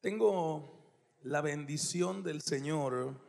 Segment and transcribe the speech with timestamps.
[0.00, 0.80] Tengo
[1.22, 3.20] la bendición del Señor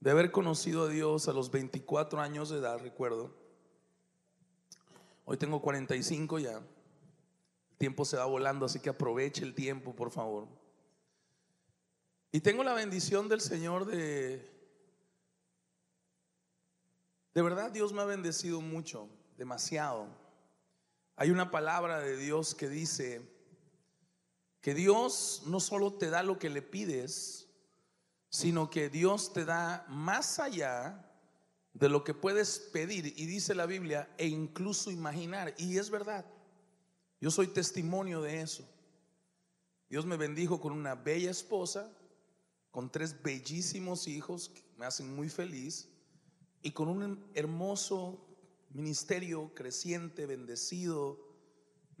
[0.00, 3.34] de haber conocido a Dios a los 24 años de edad, recuerdo.
[5.24, 6.58] Hoy tengo 45 ya.
[6.58, 10.46] El tiempo se va volando, así que aproveche el tiempo, por favor.
[12.32, 14.46] Y tengo la bendición del Señor de...
[17.32, 20.06] De verdad Dios me ha bendecido mucho, demasiado.
[21.16, 23.39] Hay una palabra de Dios que dice
[24.60, 27.48] que Dios no solo te da lo que le pides,
[28.28, 31.06] sino que Dios te da más allá
[31.72, 35.54] de lo que puedes pedir, y dice la Biblia, e incluso imaginar.
[35.56, 36.26] Y es verdad,
[37.20, 38.68] yo soy testimonio de eso.
[39.88, 41.90] Dios me bendijo con una bella esposa,
[42.70, 45.88] con tres bellísimos hijos que me hacen muy feliz,
[46.62, 48.26] y con un hermoso
[48.70, 51.29] ministerio creciente, bendecido,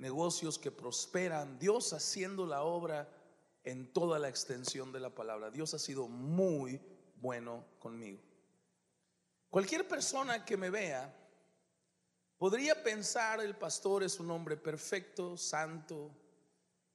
[0.00, 3.08] negocios que prosperan, Dios haciendo la obra
[3.64, 5.50] en toda la extensión de la palabra.
[5.50, 6.80] Dios ha sido muy
[7.16, 8.20] bueno conmigo.
[9.50, 11.14] Cualquier persona que me vea
[12.38, 16.10] podría pensar el pastor es un hombre perfecto, santo,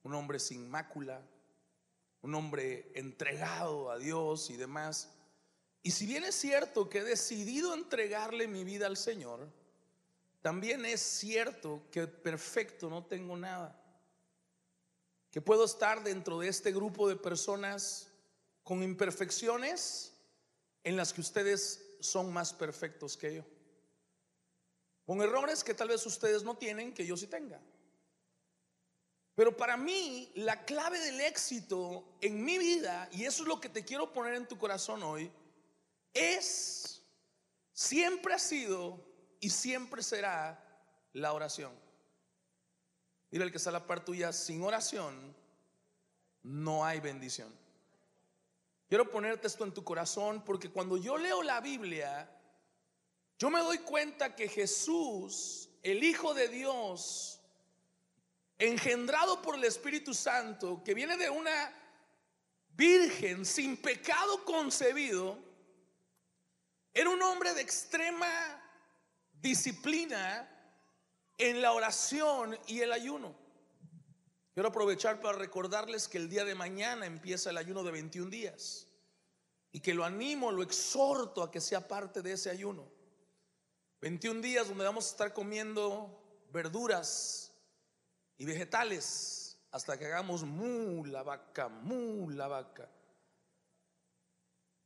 [0.02, 1.22] un hombre sin mácula,
[2.22, 5.12] un hombre entregado a Dios y demás.
[5.82, 9.48] Y si bien es cierto que he decidido entregarle mi vida al Señor,
[10.46, 13.76] también es cierto que perfecto no tengo nada.
[15.32, 18.12] Que puedo estar dentro de este grupo de personas
[18.62, 20.12] con imperfecciones
[20.84, 23.44] en las que ustedes son más perfectos que yo.
[25.04, 27.60] Con errores que tal vez ustedes no tienen, que yo sí tenga.
[29.34, 33.68] Pero para mí, la clave del éxito en mi vida, y eso es lo que
[33.68, 35.28] te quiero poner en tu corazón hoy,
[36.14, 37.02] es,
[37.72, 39.15] siempre ha sido
[39.46, 40.60] y siempre será
[41.12, 41.72] la oración.
[43.30, 45.36] Mira el que está a la par tuya, sin oración
[46.42, 47.56] no hay bendición.
[48.88, 52.28] Quiero ponerte esto en tu corazón porque cuando yo leo la Biblia,
[53.38, 57.40] yo me doy cuenta que Jesús, el Hijo de Dios,
[58.58, 61.72] engendrado por el Espíritu Santo, que viene de una
[62.70, 65.38] virgen sin pecado concebido,
[66.92, 68.64] era un hombre de extrema
[69.40, 70.48] disciplina
[71.38, 73.34] en la oración y el ayuno.
[74.54, 78.88] Quiero aprovechar para recordarles que el día de mañana empieza el ayuno de 21 días
[79.70, 82.90] y que lo animo, lo exhorto a que sea parte de ese ayuno.
[84.00, 87.52] 21 días donde vamos a estar comiendo verduras
[88.38, 92.88] y vegetales hasta que hagamos mu la vaca, mu la vaca.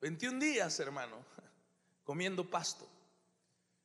[0.00, 1.24] 21 días, hermano,
[2.02, 2.89] comiendo pasto.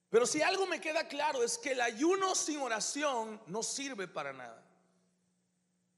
[0.09, 4.33] Pero si algo me queda claro es que el ayuno sin oración no sirve para
[4.33, 4.63] nada.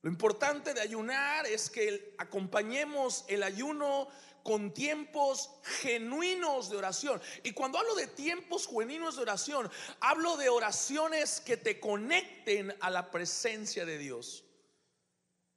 [0.01, 4.07] Lo importante de ayunar es que acompañemos el ayuno
[4.47, 5.49] con tiempos
[5.81, 7.21] genuinos de oración.
[7.43, 9.69] Y cuando hablo de tiempos genuinos de oración,
[9.99, 14.45] hablo de oraciones que te conecten a la presencia de Dios.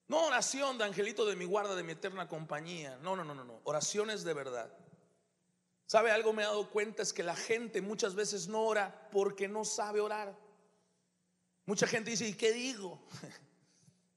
[0.09, 2.99] No oración de angelito de mi guarda, de mi eterna compañía.
[3.01, 3.61] No, no, no, no, no.
[3.63, 4.77] Oraciones de verdad.
[5.91, 7.03] ¿Sabe algo me he dado cuenta?
[7.03, 10.39] Es que la gente muchas veces no ora porque no sabe orar.
[11.67, 13.05] Mucha gente dice, ¿y qué digo?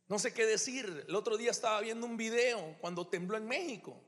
[0.07, 1.05] No sé qué decir.
[1.07, 3.99] El otro día estaba viendo un video cuando tembló en México.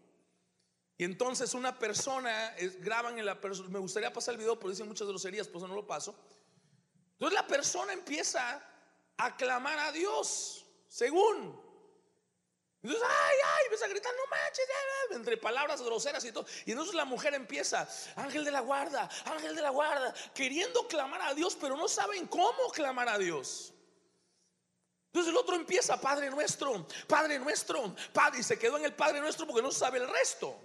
[0.97, 4.87] Y entonces una persona, graban en la persona, me gustaría pasar el video, pero dicen
[4.87, 6.13] muchas groserías, por eso no lo paso.
[7.13, 8.61] Entonces la persona empieza
[9.17, 11.64] a clamar a Dios, según.
[12.85, 14.66] Entonces, ay, ay, empieza a gritar, no manches,
[15.09, 16.46] entre palabras groseras y todo.
[16.68, 21.19] Y entonces la mujer empieza, ángel de la guarda, ángel de la guarda, queriendo clamar
[21.24, 23.74] a Dios, pero no saben cómo clamar a Dios.
[25.07, 29.19] Entonces el otro empieza, Padre nuestro, Padre nuestro, Padre, y se quedó en el Padre
[29.19, 30.56] nuestro porque no sabe el resto.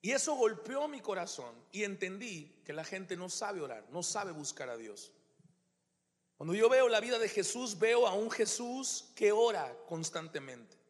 [0.00, 4.30] Y eso golpeó mi corazón y entendí que la gente no sabe orar, no sabe
[4.30, 5.10] buscar a Dios.
[6.36, 10.82] Cuando yo veo la vida de Jesús, veo a un Jesús que ora constantemente.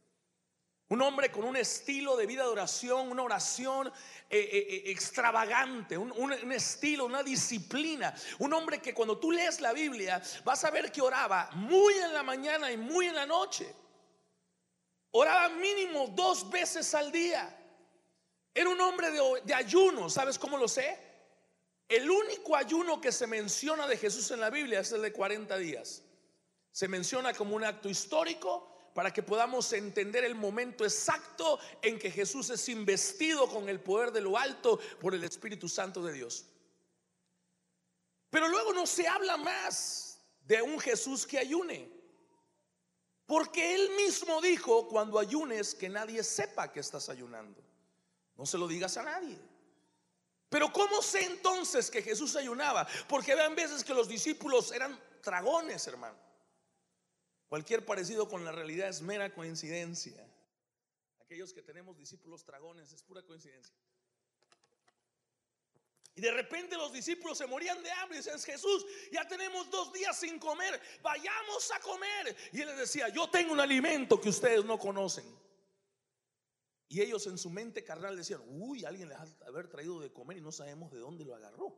[0.93, 3.89] Un hombre con un estilo de vida de oración, una oración
[4.29, 8.15] eh, eh, eh, extravagante, un, un, estilo, una disciplina.
[8.41, 12.13] Un hombre que cuando tú lees la Biblia vas a ver que oraba muy en
[12.13, 13.75] la mañana y muy en la noche.
[15.13, 17.59] Oraba mínimo dos veces al día.
[18.55, 21.12] Era un hombre de, de ayuno, ¿sabes cómo lo sé?
[21.89, 25.57] El único ayuno que se menciona de Jesús en la Biblia es el de 40
[25.59, 26.03] días.
[26.71, 32.11] Se menciona como un acto histórico, para que podamos entender el momento exacto en que
[32.11, 36.47] Jesús es investido con el poder de lo alto por el Espíritu Santo de Dios.
[38.31, 41.91] Pero luego no se habla más de un Jesús que ayune.
[43.27, 47.63] Porque él mismo dijo, cuando ayunes, que nadie sepa que estás ayunando.
[48.37, 49.39] No se lo digas a nadie.
[50.53, 52.87] Pero ¿cómo sé entonces que Jesús ayunaba?
[53.09, 56.19] Porque vean veces que los discípulos eran dragones, hermano.
[57.49, 60.23] Cualquier parecido con la realidad es mera coincidencia.
[61.23, 63.75] Aquellos que tenemos discípulos dragones es pura coincidencia.
[66.15, 69.91] Y de repente los discípulos se morían de hambre y decían, Jesús, ya tenemos dos
[69.95, 72.37] días sin comer, vayamos a comer.
[72.53, 75.25] Y él les decía, yo tengo un alimento que ustedes no conocen.
[76.93, 80.37] Y ellos en su mente carnal decían, uy, alguien les ha haber traído de comer
[80.37, 81.75] y no sabemos de dónde lo agarró.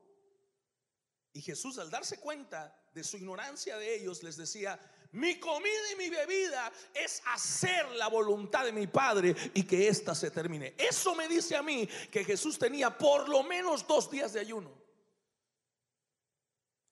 [1.33, 4.77] Y Jesús al darse cuenta de su ignorancia de ellos les decía,
[5.13, 10.17] mi comida y mi bebida es hacer la voluntad de mi Padre y que ésta
[10.17, 10.75] se termine.
[10.77, 14.73] Eso me dice a mí que Jesús tenía por lo menos dos días de ayuno.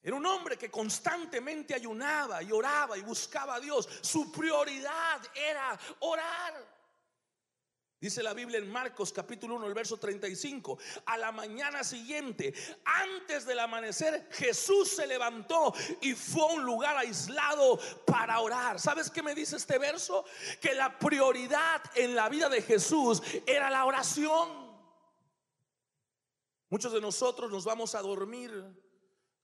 [0.00, 3.88] Era un hombre que constantemente ayunaba y oraba y buscaba a Dios.
[4.00, 6.81] Su prioridad era orar.
[8.02, 10.76] Dice la Biblia en Marcos capítulo 1, el verso 35.
[11.06, 12.52] A la mañana siguiente,
[12.84, 18.80] antes del amanecer, Jesús se levantó y fue a un lugar aislado para orar.
[18.80, 20.24] ¿Sabes qué me dice este verso?
[20.60, 24.48] Que la prioridad en la vida de Jesús era la oración.
[26.70, 28.50] Muchos de nosotros nos vamos a dormir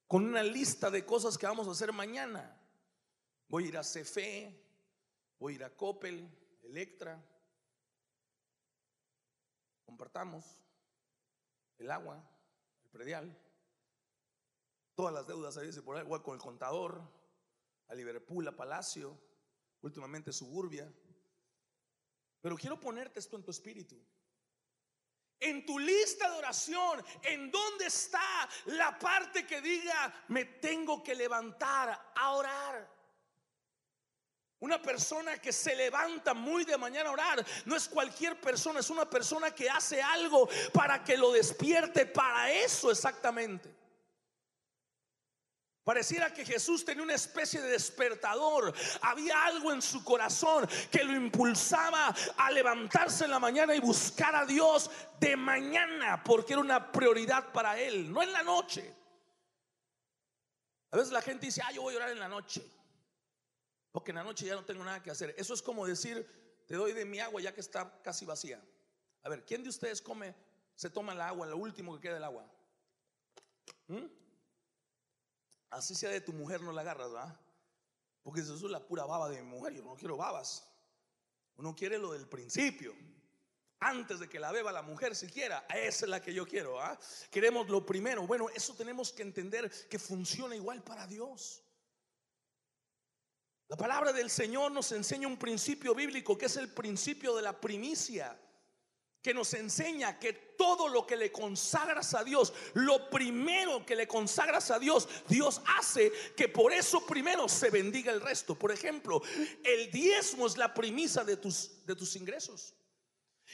[0.09, 2.61] con una lista de cosas que vamos a hacer mañana.
[3.47, 4.53] Voy a ir a Cefe,
[5.39, 6.29] voy a ir a Coppel,
[6.65, 7.25] Electra
[9.89, 10.45] compartamos
[11.79, 12.23] el agua,
[12.85, 13.35] el predial,
[14.95, 17.01] todas las deudas ahí se por agua con el contador,
[17.89, 19.19] a Liverpool, a Palacio,
[19.81, 20.93] últimamente Suburbia.
[22.43, 23.99] Pero quiero ponerte esto en tu espíritu.
[25.41, 31.15] En tu lista de oración, ¿en dónde está la parte que diga, me tengo que
[31.15, 32.98] levantar a orar?
[34.61, 38.91] Una persona que se levanta muy de mañana a orar no es cualquier persona, es
[38.91, 43.73] una persona que hace algo para que lo despierte para eso exactamente.
[45.85, 48.75] Pareciera que Jesús tenía una especie de despertador.
[49.01, 54.35] Había algo en su corazón que lo impulsaba a levantarse en la mañana y buscar
[54.35, 58.95] a Dios de mañana, porque era una prioridad para él, no en la noche.
[60.91, 62.63] A veces la gente dice, ah, yo voy a orar en la noche.
[63.99, 65.35] Porque en la noche ya no tengo nada que hacer.
[65.37, 66.25] Eso es como decir,
[66.69, 68.65] te doy de mi agua ya que está casi vacía.
[69.25, 70.37] A ver, ¿quién de ustedes come,
[70.77, 72.49] se toma el agua, lo último que queda del agua?
[73.89, 74.07] ¿Mm?
[75.71, 77.41] Así sea de tu mujer, no la agarras, ¿verdad?
[78.23, 79.73] Porque eso es la pura baba de mi mujer.
[79.73, 80.71] Yo no quiero babas.
[81.57, 82.95] Uno quiere lo del principio.
[83.81, 86.81] Antes de que la beba la mujer siquiera, esa es la que yo quiero.
[86.81, 86.97] ¿ah?
[87.33, 88.25] Queremos lo primero.
[88.29, 91.65] Bueno, eso tenemos que entender que funciona igual para Dios.
[93.69, 97.61] La palabra del Señor nos enseña un principio bíblico que es el principio de la
[97.61, 98.35] primicia,
[99.21, 104.09] que nos enseña que todo lo que le consagras a Dios, lo primero que le
[104.09, 108.55] consagras a Dios, Dios hace que por eso primero se bendiga el resto.
[108.55, 109.21] Por ejemplo,
[109.63, 112.75] el diezmo es la primisa de tus, de tus ingresos.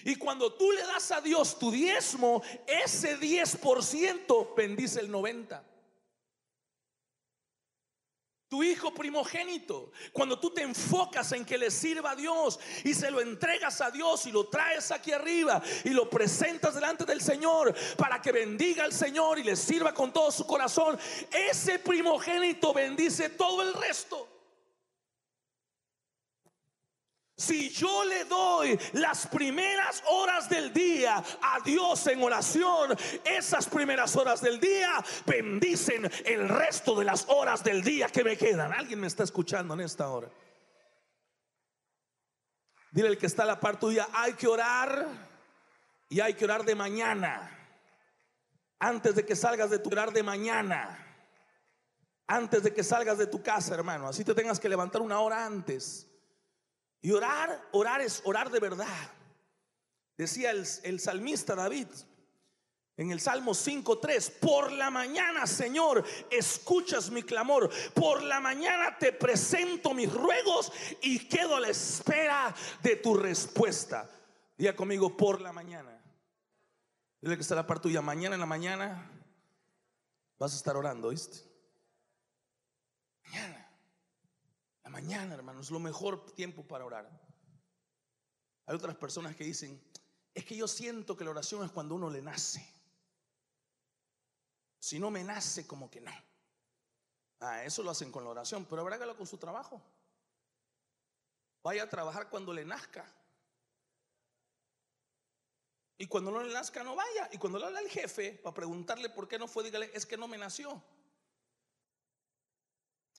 [0.05, 5.74] Y cuando tú le das a Dios tu diezmo, ese 10% bendice el 90%
[8.55, 13.11] tu hijo primogénito, cuando tú te enfocas en que le sirva a Dios y se
[13.11, 17.75] lo entregas a Dios y lo traes aquí arriba y lo presentas delante del Señor
[17.97, 20.97] para que bendiga al Señor y le sirva con todo su corazón,
[21.51, 24.34] ese primogénito bendice todo el resto.
[27.45, 34.17] Si yo le doy las primeras horas del día a Dios en oración, esas primeras
[34.17, 38.73] horas del día bendicen el resto de las horas del día que me quedan.
[38.73, 40.29] ¿Alguien me está escuchando en esta hora?
[42.93, 45.07] Dile el que está a la par tuya, hay que orar
[46.09, 47.51] y hay que orar de mañana.
[48.79, 50.99] Antes de que salgas de tu orar de mañana.
[52.27, 54.09] Antes de que salgas de tu casa, hermano.
[54.09, 56.09] Así te tengas que levantar una hora antes
[57.05, 59.13] y orar, orar es orar de verdad.
[60.17, 61.87] Decía el, salmista David
[62.97, 67.71] en el Salmo 5.3, por la mañana, Señor, escuchas mi clamor.
[67.93, 74.09] Por la mañana te presento mis ruegos y quedo a la espera de tu respuesta.
[74.57, 76.01] Diga conmigo, por la mañana.
[77.21, 78.01] Dile que está la parte tuya.
[78.01, 79.11] Mañana en la mañana
[80.39, 81.41] vas a estar orando, ¿viste?
[83.25, 83.64] Mañana
[84.91, 87.11] mañana, hermanos, lo mejor tiempo para orar.
[88.67, 89.83] Hay otras personas que dicen,
[90.35, 92.67] es que yo siento que la oración es cuando uno le nace.
[94.79, 96.13] Si no me nace, como que no.
[97.41, 99.83] Ah, eso lo hacen con la oración, pero hágalo con su trabajo.
[101.63, 103.05] vaya a trabajar cuando le nazca.
[105.97, 107.29] Y cuando no le nazca, no vaya.
[107.33, 110.17] Y cuando le habla el jefe para preguntarle por qué no fue, dígale, es que
[110.17, 110.83] no me nació.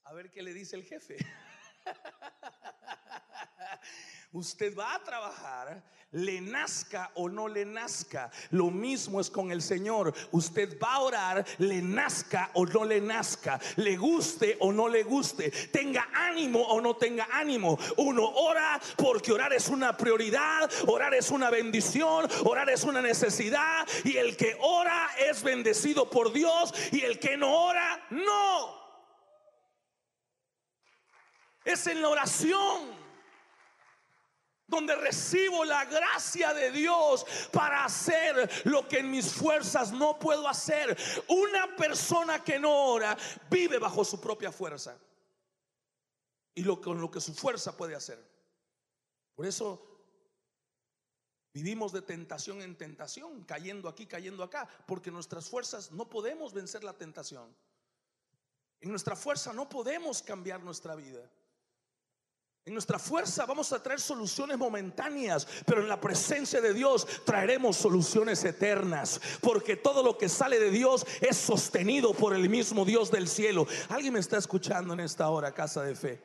[0.04, 1.18] A ver qué le dice el jefe.
[4.32, 8.32] Usted va a trabajar, le nazca o no le nazca.
[8.52, 10.14] Lo mismo es con el Señor.
[10.32, 13.60] Usted va a orar, le nazca o no le nazca.
[13.78, 15.52] Le guste o no le guste.
[15.72, 17.78] Tenga ánimo o no tenga ánimo.
[17.98, 23.88] Uno ora porque orar es una prioridad, orar es una bendición, orar es una necesidad.
[24.04, 28.85] Y el que ora es bendecido por Dios y el que no ora, no.
[31.66, 33.06] Es en la oración
[34.68, 40.48] donde recibo la gracia de Dios para hacer lo que en mis fuerzas no puedo
[40.48, 40.98] hacer.
[41.28, 43.18] Una persona que no ora
[43.50, 44.98] vive bajo su propia fuerza
[46.54, 48.24] y lo con lo que su fuerza puede hacer.
[49.36, 49.86] Por eso
[51.54, 56.84] vivimos de tentación en tentación, cayendo aquí, cayendo acá, porque nuestras fuerzas no podemos vencer
[56.84, 57.56] la tentación.
[58.82, 61.30] En nuestra fuerza no podemos cambiar nuestra vida.
[62.66, 67.78] En nuestra fuerza vamos a traer soluciones momentáneas, pero en la presencia de Dios traeremos
[67.78, 73.12] soluciones eternas, porque todo lo que sale de Dios es sostenido por el mismo Dios
[73.12, 73.68] del cielo.
[73.90, 76.20] ¿Alguien me está escuchando en esta hora, casa de fe?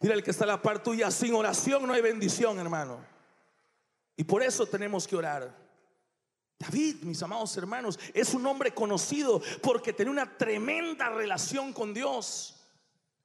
[0.00, 3.04] Mira el que está a la par tuya, sin oración no hay bendición, hermano.
[4.16, 5.54] Y por eso tenemos que orar.
[6.58, 12.61] David, mis amados hermanos, es un hombre conocido porque tenía una tremenda relación con Dios.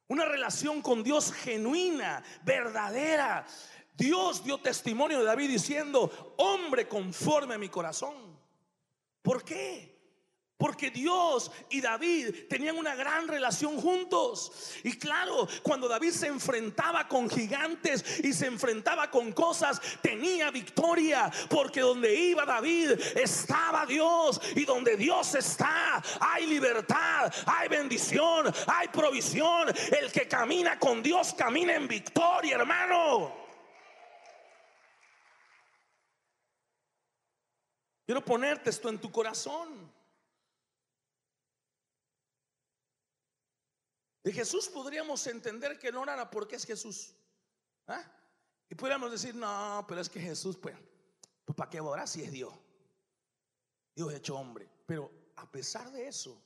[0.08, 3.46] Una relación con Dios genuina, verdadera.
[3.94, 8.14] Dios dio testimonio de David diciendo, hombre conforme a mi corazón.
[9.22, 9.97] ¿Por qué?
[10.58, 14.74] Porque Dios y David tenían una gran relación juntos.
[14.82, 21.30] Y claro, cuando David se enfrentaba con gigantes y se enfrentaba con cosas, tenía victoria.
[21.48, 24.40] Porque donde iba David estaba Dios.
[24.56, 29.68] Y donde Dios está, hay libertad, hay bendición, hay provisión.
[29.68, 33.32] El que camina con Dios camina en victoria, hermano.
[38.04, 39.87] Quiero ponerte esto en tu corazón.
[44.22, 47.14] De Jesús podríamos entender que no orara porque es Jesús.
[47.86, 48.02] ¿Ah?
[48.68, 50.76] Y podríamos decir, no, pero es que Jesús, pues,
[51.44, 52.52] pues ¿para qué orar si es Dios?
[53.94, 54.68] Dios hecho hombre.
[54.86, 56.42] Pero a pesar de eso,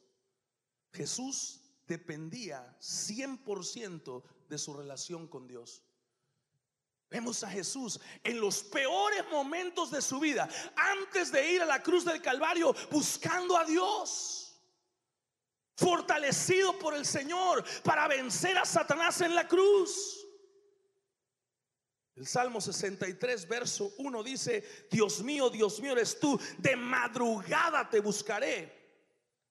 [0.92, 5.82] Jesús dependía 100% de su relación con Dios.
[7.10, 11.82] Vemos a Jesús en los peores momentos de su vida, antes de ir a la
[11.82, 14.41] cruz del Calvario, buscando a Dios
[15.76, 20.18] fortalecido por el Señor para vencer a Satanás en la cruz.
[22.14, 28.00] El Salmo 63, verso 1 dice, Dios mío, Dios mío eres tú, de madrugada te
[28.00, 28.80] buscaré.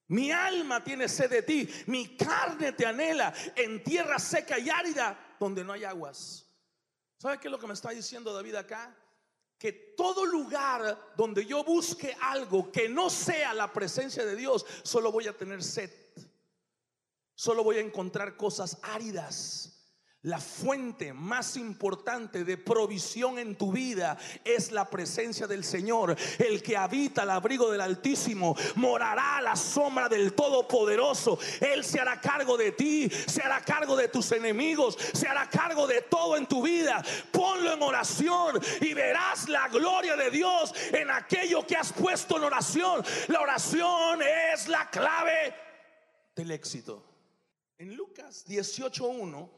[0.07, 5.35] Mi alma tiene sed de ti, mi carne te anhela en tierra seca y árida
[5.39, 6.45] donde no hay aguas.
[7.17, 8.95] ¿Sabe qué es lo que me está diciendo David acá?
[9.57, 15.11] Que todo lugar donde yo busque algo que no sea la presencia de Dios, solo
[15.11, 16.00] voy a tener sed
[17.41, 19.69] solo voy a encontrar cosas áridas.
[20.21, 26.15] La fuente más importante de provisión en tu vida es la presencia del Señor.
[26.37, 31.39] El que habita al abrigo del Altísimo morará a la sombra del Todopoderoso.
[31.59, 35.87] Él se hará cargo de ti, se hará cargo de tus enemigos, se hará cargo
[35.87, 37.03] de todo en tu vida.
[37.31, 42.43] Ponlo en oración y verás la gloria de Dios en aquello que has puesto en
[42.43, 43.03] oración.
[43.29, 44.19] La oración
[44.53, 45.55] es la clave
[46.35, 47.10] del éxito.
[47.81, 49.49] En Lucas 18.1,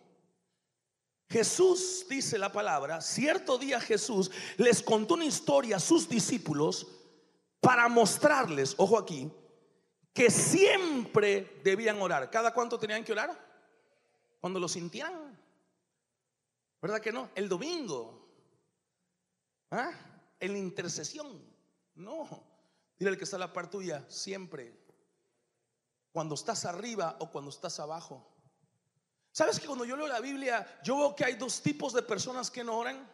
[1.30, 6.88] Jesús dice la palabra, cierto día Jesús les contó una historia a sus discípulos
[7.60, 9.30] para mostrarles, ojo aquí,
[10.14, 12.32] que siempre debían orar.
[12.32, 13.38] ¿Cada cuánto tenían que orar?
[14.40, 15.38] Cuando lo sintieran.
[16.82, 17.30] ¿Verdad que no?
[17.36, 18.26] El domingo.
[19.70, 19.92] ¿Ah?
[20.40, 21.44] En la intercesión.
[21.96, 22.42] No.
[22.98, 24.83] Dile al que está a la par tuya, siempre
[26.14, 28.26] cuando estás arriba o cuando estás abajo.
[29.32, 32.52] ¿Sabes que cuando yo leo la Biblia, yo veo que hay dos tipos de personas
[32.52, 33.12] que no oran?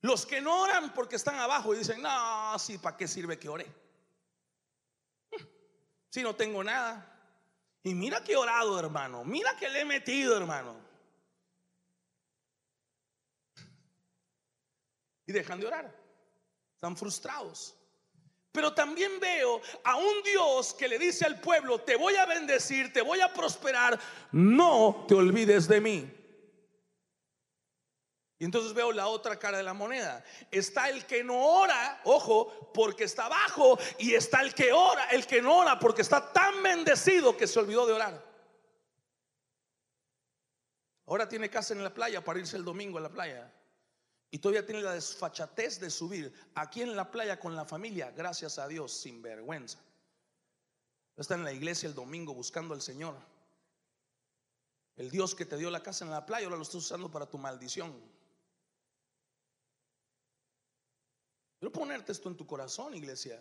[0.00, 3.48] Los que no oran porque están abajo y dicen, no, sí, ¿para qué sirve que
[3.48, 3.72] ore?
[6.10, 7.08] Si no tengo nada.
[7.84, 9.24] Y mira que he orado, hermano.
[9.24, 10.74] Mira que le he metido, hermano.
[15.24, 15.96] Y dejan de orar.
[16.74, 17.76] Están frustrados.
[18.52, 22.92] Pero también veo a un Dios que le dice al pueblo, te voy a bendecir,
[22.92, 23.98] te voy a prosperar,
[24.30, 26.18] no te olvides de mí.
[28.38, 30.22] Y entonces veo la otra cara de la moneda.
[30.50, 35.26] Está el que no ora, ojo, porque está abajo, y está el que ora, el
[35.26, 38.32] que no ora porque está tan bendecido que se olvidó de orar.
[41.06, 43.50] Ahora tiene casa en la playa para irse el domingo a la playa.
[44.32, 48.58] Y todavía tiene la desfachatez de subir aquí en la playa con la familia, gracias
[48.58, 49.78] a Dios, sin vergüenza.
[51.14, 53.14] Está en la iglesia el domingo buscando al Señor.
[54.96, 57.26] El Dios que te dio la casa en la playa, ahora lo estás usando para
[57.26, 57.92] tu maldición.
[61.58, 63.38] Quiero ponerte esto en tu corazón, iglesia.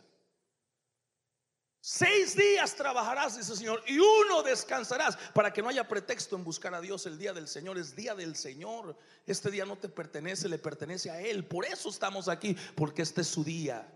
[1.83, 6.43] Seis días trabajarás, dice el Señor, y uno descansarás para que no haya pretexto en
[6.43, 7.07] buscar a Dios.
[7.07, 8.95] El día del Señor es día del Señor.
[9.25, 11.43] Este día no te pertenece, le pertenece a Él.
[11.43, 13.91] Por eso estamos aquí, porque este es su día.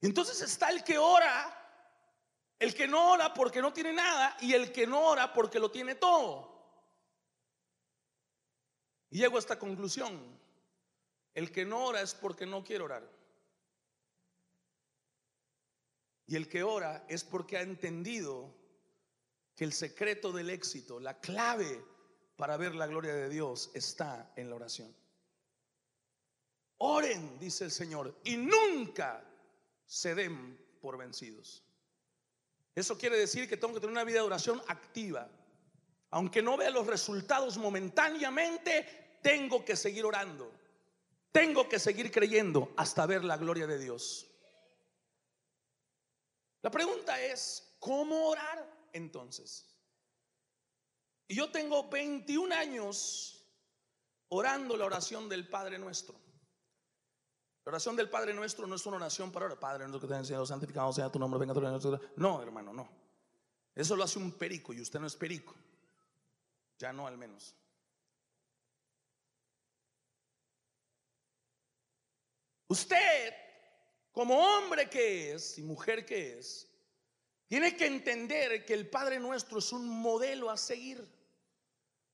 [0.00, 1.54] Entonces está el que ora,
[2.58, 5.70] el que no ora porque no tiene nada y el que no ora porque lo
[5.70, 6.56] tiene todo.
[9.10, 10.38] Y llego a esta conclusión.
[11.34, 13.17] El que no ora es porque no quiere orar.
[16.28, 18.54] Y el que ora es porque ha entendido
[19.56, 21.82] que el secreto del éxito, la clave
[22.36, 24.94] para ver la gloria de Dios está en la oración.
[26.76, 29.24] Oren, dice el Señor, y nunca
[29.86, 31.64] se den por vencidos.
[32.74, 35.28] Eso quiere decir que tengo que tener una vida de oración activa.
[36.10, 40.52] Aunque no vea los resultados momentáneamente, tengo que seguir orando.
[41.32, 44.27] Tengo que seguir creyendo hasta ver la gloria de Dios.
[46.62, 49.66] La pregunta es, ¿cómo orar entonces?
[51.28, 53.44] Y yo tengo 21 años
[54.28, 56.14] orando la oración del Padre Nuestro.
[57.64, 59.58] La oración del Padre Nuestro no es una oración para orar.
[59.58, 62.00] Padre nuestro que te ha enseñado, santificado sea tu nombre, venga tu nombre.
[62.16, 62.88] No, hermano, no.
[63.74, 65.54] Eso lo hace un perico y usted no es perico.
[66.78, 67.54] Ya no al menos.
[72.68, 73.34] Usted,
[74.18, 76.66] como hombre que es y mujer que es,
[77.46, 81.08] tiene que entender que el Padre nuestro es un modelo a seguir.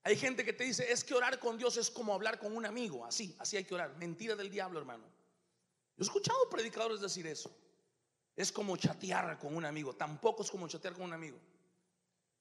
[0.02, 2.66] Hay gente que te dice, es que orar con Dios es como hablar con un
[2.66, 3.96] amigo, así, así hay que orar.
[3.96, 5.02] Mentira del diablo, hermano.
[5.96, 7.50] Yo he escuchado predicadores decir eso.
[8.36, 11.38] Es como chatear con un amigo, tampoco es como chatear con un amigo.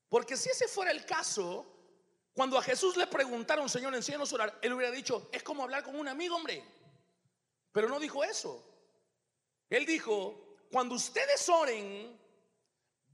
[0.09, 1.65] Porque si ese fuera el caso,
[2.33, 5.85] cuando a Jesús le preguntaron, Señor, enséñanos a orar, él hubiera dicho, es como hablar
[5.85, 6.61] con un amigo, hombre.
[7.71, 8.72] Pero no dijo eso.
[9.69, 12.19] Él dijo, cuando ustedes oren,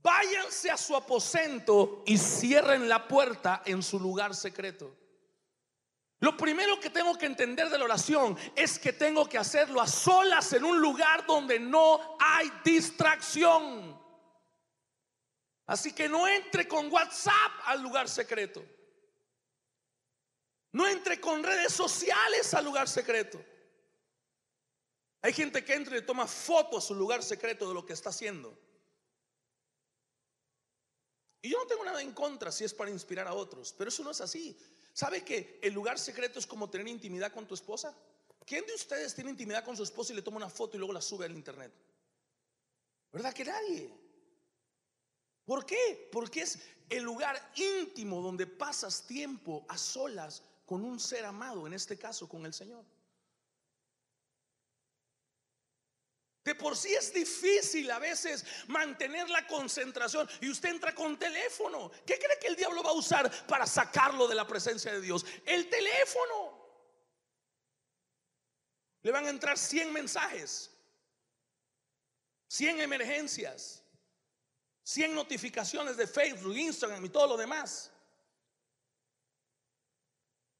[0.02, 4.96] váyanse a su aposento y cierren la puerta en su lugar secreto.
[6.20, 9.86] Lo primero que tengo que entender de la oración es que tengo que hacerlo a
[9.86, 13.98] solas en un lugar donde no hay distracción.
[15.66, 18.62] Así que no entre con WhatsApp al lugar secreto.
[20.72, 23.42] No entre con redes sociales al lugar secreto.
[25.22, 28.08] Hay gente que entra y toma fotos a su lugar secreto de lo que está
[28.08, 28.56] haciendo.
[31.42, 34.02] Y yo no tengo nada en contra si es para inspirar a otros, pero eso
[34.02, 34.56] no es así.
[34.92, 37.94] ¿Sabe que el lugar secreto es como tener intimidad con tu esposa?
[38.44, 40.92] ¿Quién de ustedes tiene intimidad con su esposa y le toma una foto y luego
[40.92, 41.72] la sube al internet?
[43.12, 43.90] ¿Verdad que nadie?
[45.44, 46.08] ¿Por qué?
[46.12, 51.72] Porque es el lugar íntimo donde pasas tiempo a solas con un ser amado, en
[51.72, 52.84] este caso con el Señor.
[56.54, 61.90] Por sí es difícil a veces mantener la concentración y usted entra con teléfono.
[62.06, 65.24] ¿Qué cree que el diablo va a usar para sacarlo de la presencia de Dios?
[65.44, 66.58] El teléfono.
[69.02, 70.70] Le van a entrar 100 mensajes,
[72.48, 73.82] 100 emergencias,
[74.82, 77.90] 100 notificaciones de Facebook, Instagram y todo lo demás.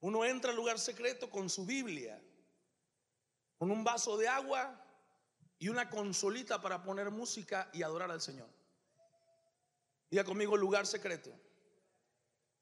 [0.01, 2.19] Uno entra al lugar secreto con su Biblia,
[3.59, 4.80] con un vaso de agua
[5.61, 8.49] y una consolita para poner música y adorar al Señor.
[10.11, 11.31] Diga conmigo lugar secreto.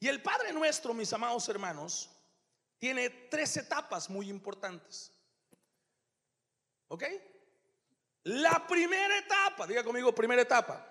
[0.01, 2.11] Y el Padre nuestro, mis amados hermanos,
[2.77, 5.13] tiene tres etapas muy importantes.
[6.89, 7.05] ¿Ok?
[8.25, 10.85] La primera etapa, diga conmigo primera etapa.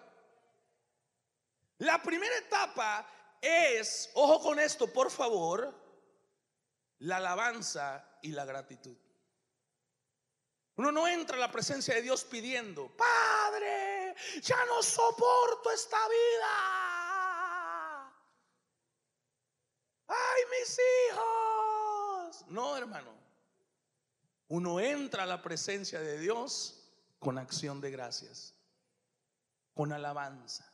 [1.79, 3.05] La primera etapa
[3.41, 5.75] es, ojo con esto, por favor,
[6.99, 8.97] la alabanza y la gratitud.
[10.77, 16.47] Uno no entra a la presencia de Dios pidiendo, Padre, ya no soporto esta vida.
[20.07, 22.45] Ay, mis hijos.
[22.49, 23.11] No, hermano.
[24.49, 28.53] Uno entra a la presencia de Dios con acción de gracias,
[29.73, 30.71] con alabanza.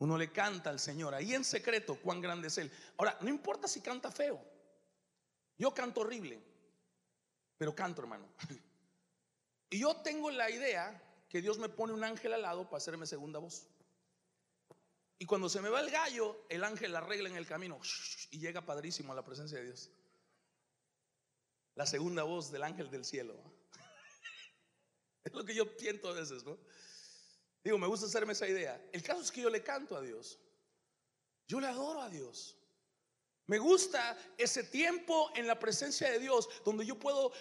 [0.00, 2.70] Uno le canta al Señor ahí en secreto cuán grande es Él.
[2.98, 4.38] Ahora, no importa si canta feo.
[5.56, 6.40] Yo canto horrible,
[7.56, 8.28] pero canto, hermano.
[9.70, 13.06] Y yo tengo la idea que Dios me pone un ángel al lado para hacerme
[13.06, 13.66] segunda voz.
[15.18, 17.80] Y cuando se me va el gallo, el ángel arregla en el camino
[18.30, 19.90] y llega padrísimo a la presencia de Dios.
[21.74, 23.34] La segunda voz del ángel del cielo.
[25.24, 26.56] Es lo que yo pienso a veces, ¿no?
[27.62, 28.82] Digo, me gusta hacerme esa idea.
[28.92, 30.38] El caso es que yo le canto a Dios.
[31.46, 32.56] Yo le adoro a Dios.
[33.46, 37.32] Me gusta ese tiempo en la presencia de Dios donde yo puedo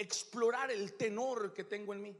[0.00, 2.16] explorar el tenor que tengo en mí.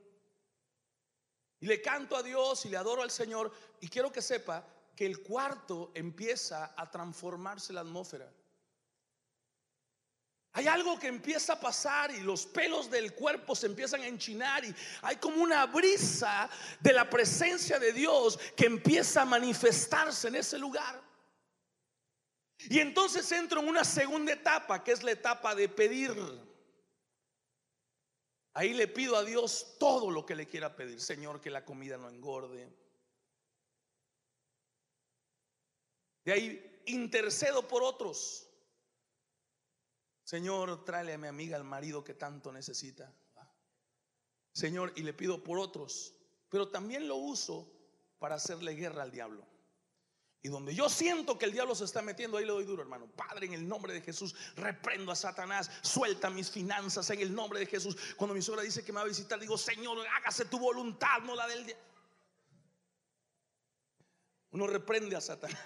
[1.61, 3.53] Y le canto a Dios y le adoro al Señor.
[3.81, 4.67] Y quiero que sepa
[4.97, 8.31] que el cuarto empieza a transformarse la atmósfera.
[10.53, 14.65] Hay algo que empieza a pasar y los pelos del cuerpo se empiezan a enchinar
[14.65, 20.35] y hay como una brisa de la presencia de Dios que empieza a manifestarse en
[20.35, 21.01] ese lugar.
[22.69, 26.13] Y entonces entro en una segunda etapa, que es la etapa de pedir.
[28.53, 31.01] Ahí le pido a Dios todo lo que le quiera pedir.
[31.01, 32.73] Señor, que la comida no engorde.
[36.25, 38.49] De ahí intercedo por otros.
[40.25, 43.13] Señor, tráele a mi amiga al marido que tanto necesita.
[44.53, 46.15] Señor, y le pido por otros.
[46.49, 47.71] Pero también lo uso
[48.19, 49.47] para hacerle guerra al diablo.
[50.43, 53.07] Y donde yo siento que el diablo se está metiendo, ahí le doy duro, hermano.
[53.15, 57.61] Padre, en el nombre de Jesús, reprendo a Satanás, suelta mis finanzas en el nombre
[57.61, 57.97] de Jesús.
[58.17, 61.35] Cuando mi suegra dice que me va a visitar, digo, Señor, hágase tu voluntad, no
[61.35, 61.85] la del diablo.
[64.53, 65.61] Uno reprende a Satanás.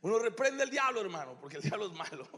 [0.00, 2.28] Uno reprende al diablo, hermano, porque el diablo es malo.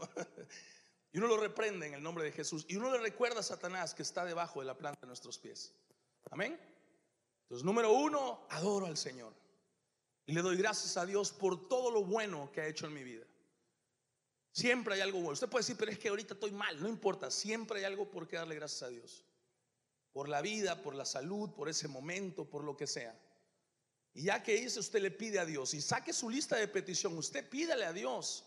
[1.11, 2.65] Y uno lo reprende en el nombre de Jesús.
[2.67, 5.73] Y uno le recuerda a Satanás que está debajo de la planta de nuestros pies.
[6.29, 6.59] Amén.
[7.43, 9.33] Entonces, número uno, adoro al Señor.
[10.25, 13.03] Y le doy gracias a Dios por todo lo bueno que ha hecho en mi
[13.03, 13.25] vida.
[14.51, 15.33] Siempre hay algo bueno.
[15.33, 16.81] Usted puede decir, pero es que ahorita estoy mal.
[16.81, 19.25] No importa, siempre hay algo por qué darle gracias a Dios.
[20.13, 23.19] Por la vida, por la salud, por ese momento, por lo que sea.
[24.13, 27.17] Y ya que hice, usted le pide a Dios y saque su lista de petición.
[27.17, 28.45] Usted pídale a Dios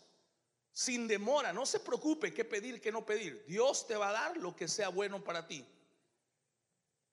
[0.73, 1.53] sin demora.
[1.53, 3.45] No se preocupe qué pedir, qué no pedir.
[3.47, 5.65] Dios te va a dar lo que sea bueno para ti.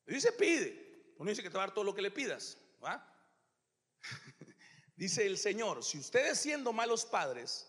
[0.05, 1.13] dice pide.
[1.17, 2.57] Uno dice que te va a dar todo lo que le pidas.
[2.83, 3.05] ¿va?
[4.95, 7.67] Dice el Señor, si ustedes siendo malos padres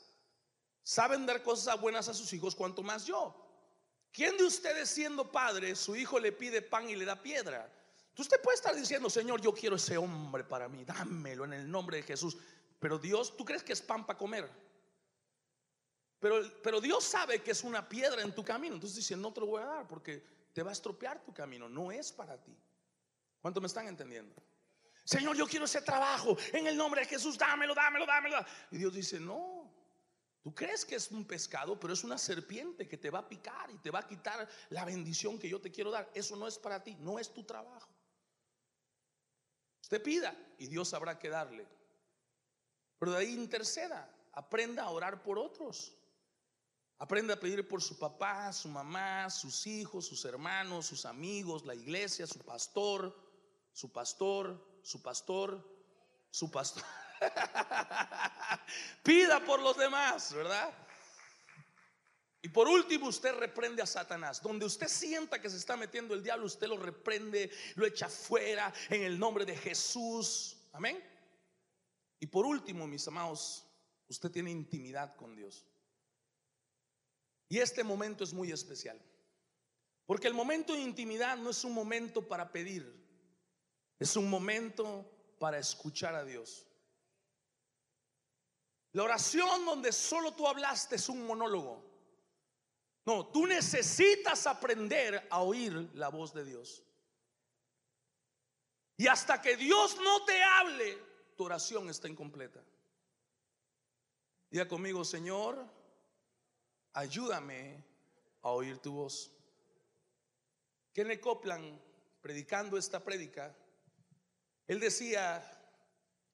[0.83, 3.35] saben dar cosas buenas a sus hijos, cuanto más yo.
[4.12, 7.71] ¿Quién de ustedes siendo padre, su hijo le pide pan y le da piedra?
[8.17, 11.99] Usted puede estar diciendo, Señor, yo quiero ese hombre para mí, dámelo en el nombre
[11.99, 12.39] de Jesús.
[12.79, 14.49] Pero Dios, ¿tú crees que es pan para comer?
[16.19, 18.75] Pero, pero Dios sabe que es una piedra en tu camino.
[18.75, 21.69] Entonces dice, no te lo voy a dar porque te va a estropear tu camino.
[21.69, 22.57] No es para ti.
[23.41, 24.35] ¿Cuánto me están entendiendo?
[25.07, 26.37] Señor, yo quiero ese trabajo.
[26.53, 28.45] En el nombre de Jesús, dámelo, dámelo, dámelo.
[28.73, 29.73] Y Dios dice, no.
[30.42, 33.71] Tú crees que es un pescado, pero es una serpiente que te va a picar
[33.71, 36.11] y te va a quitar la bendición que yo te quiero dar.
[36.12, 37.88] Eso no es para ti, no es tu trabajo.
[39.81, 41.69] Usted pida y Dios sabrá qué darle.
[42.99, 45.95] Pero de ahí interceda, aprenda a orar por otros.
[46.99, 51.77] Aprenda a pedir por su papá, su mamá, sus hijos, sus hermanos, sus amigos, la
[51.77, 53.16] iglesia, su pastor,
[53.73, 55.61] su pastor, su pastor,
[56.31, 56.85] su pastor.
[59.03, 60.72] Pida por los demás, ¿verdad?
[62.40, 64.40] Y por último, usted reprende a Satanás.
[64.40, 68.72] Donde usted sienta que se está metiendo el diablo, usted lo reprende, lo echa fuera
[68.88, 70.57] en el nombre de Jesús.
[70.72, 71.03] Amén.
[72.20, 73.66] Y por último, mis amados,
[74.09, 75.66] usted tiene intimidad con Dios.
[77.49, 79.03] Y este momento es muy especial.
[80.07, 83.06] Porque el momento de intimidad no es un momento para pedir,
[83.99, 85.05] es un momento
[85.39, 86.67] para escuchar a Dios.
[88.93, 91.85] La oración donde solo tú hablaste es un monólogo.
[93.05, 96.83] No, tú necesitas aprender a oír la voz de Dios.
[98.97, 100.99] Y hasta que Dios no te hable,
[101.37, 102.65] tu oración está incompleta.
[104.51, 105.65] Diga conmigo, Señor,
[106.95, 107.85] ayúdame
[108.43, 109.31] a oír tu voz.
[110.95, 111.79] Kenneth Coplan,
[112.23, 113.55] predicando esta prédica,
[114.68, 115.42] él decía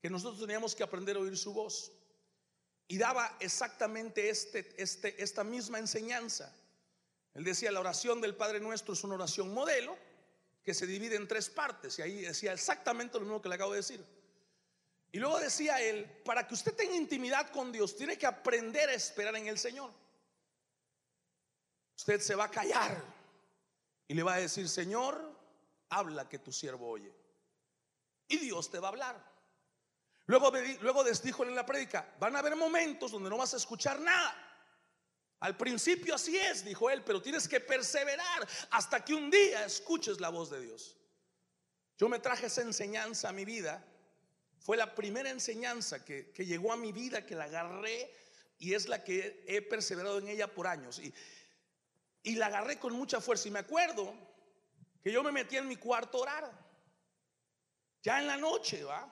[0.00, 1.92] que nosotros teníamos que aprender a oír su voz.
[2.88, 6.54] Y daba exactamente este, este, esta misma enseñanza.
[7.34, 9.96] Él decía, la oración del Padre Nuestro es una oración modelo
[10.62, 11.98] que se divide en tres partes.
[11.98, 14.04] Y ahí decía exactamente lo mismo que le acabo de decir.
[15.12, 18.94] Y luego decía él, para que usted tenga intimidad con Dios, tiene que aprender a
[18.94, 19.90] esperar en el Señor.
[21.96, 23.02] Usted se va a callar
[24.08, 25.38] y le va a decir, Señor,
[25.90, 27.21] habla que tu siervo oye
[28.28, 29.32] y Dios te va a hablar.
[30.26, 33.56] Luego, luego les dijo en la prédica, van a haber momentos donde no vas a
[33.56, 34.34] escuchar nada.
[35.40, 40.20] Al principio así es, dijo él, pero tienes que perseverar hasta que un día escuches
[40.20, 40.96] la voz de Dios.
[41.98, 43.84] Yo me traje esa enseñanza a mi vida.
[44.60, 48.14] Fue la primera enseñanza que, que llegó a mi vida, que la agarré
[48.58, 51.00] y es la que he perseverado en ella por años.
[51.00, 51.12] Y,
[52.22, 53.48] y la agarré con mucha fuerza.
[53.48, 54.14] Y me acuerdo
[55.02, 56.62] que yo me metía en mi cuarto a orar.
[58.02, 59.08] Ya en la noche, ¿va?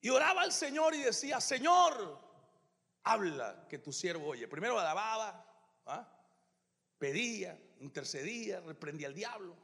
[0.00, 2.20] Y oraba al Señor y decía, Señor,
[3.02, 4.46] habla que tu siervo oye.
[4.46, 5.44] Primero alababa,
[6.98, 9.56] pedía, intercedía, reprendía al diablo.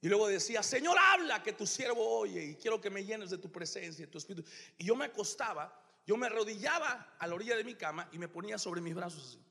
[0.00, 3.38] Y luego decía, Señor, habla que tu siervo oye y quiero que me llenes de
[3.38, 4.48] tu presencia, de tu espíritu.
[4.78, 8.28] Y yo me acostaba, yo me arrodillaba a la orilla de mi cama y me
[8.28, 9.44] ponía sobre mis brazos así.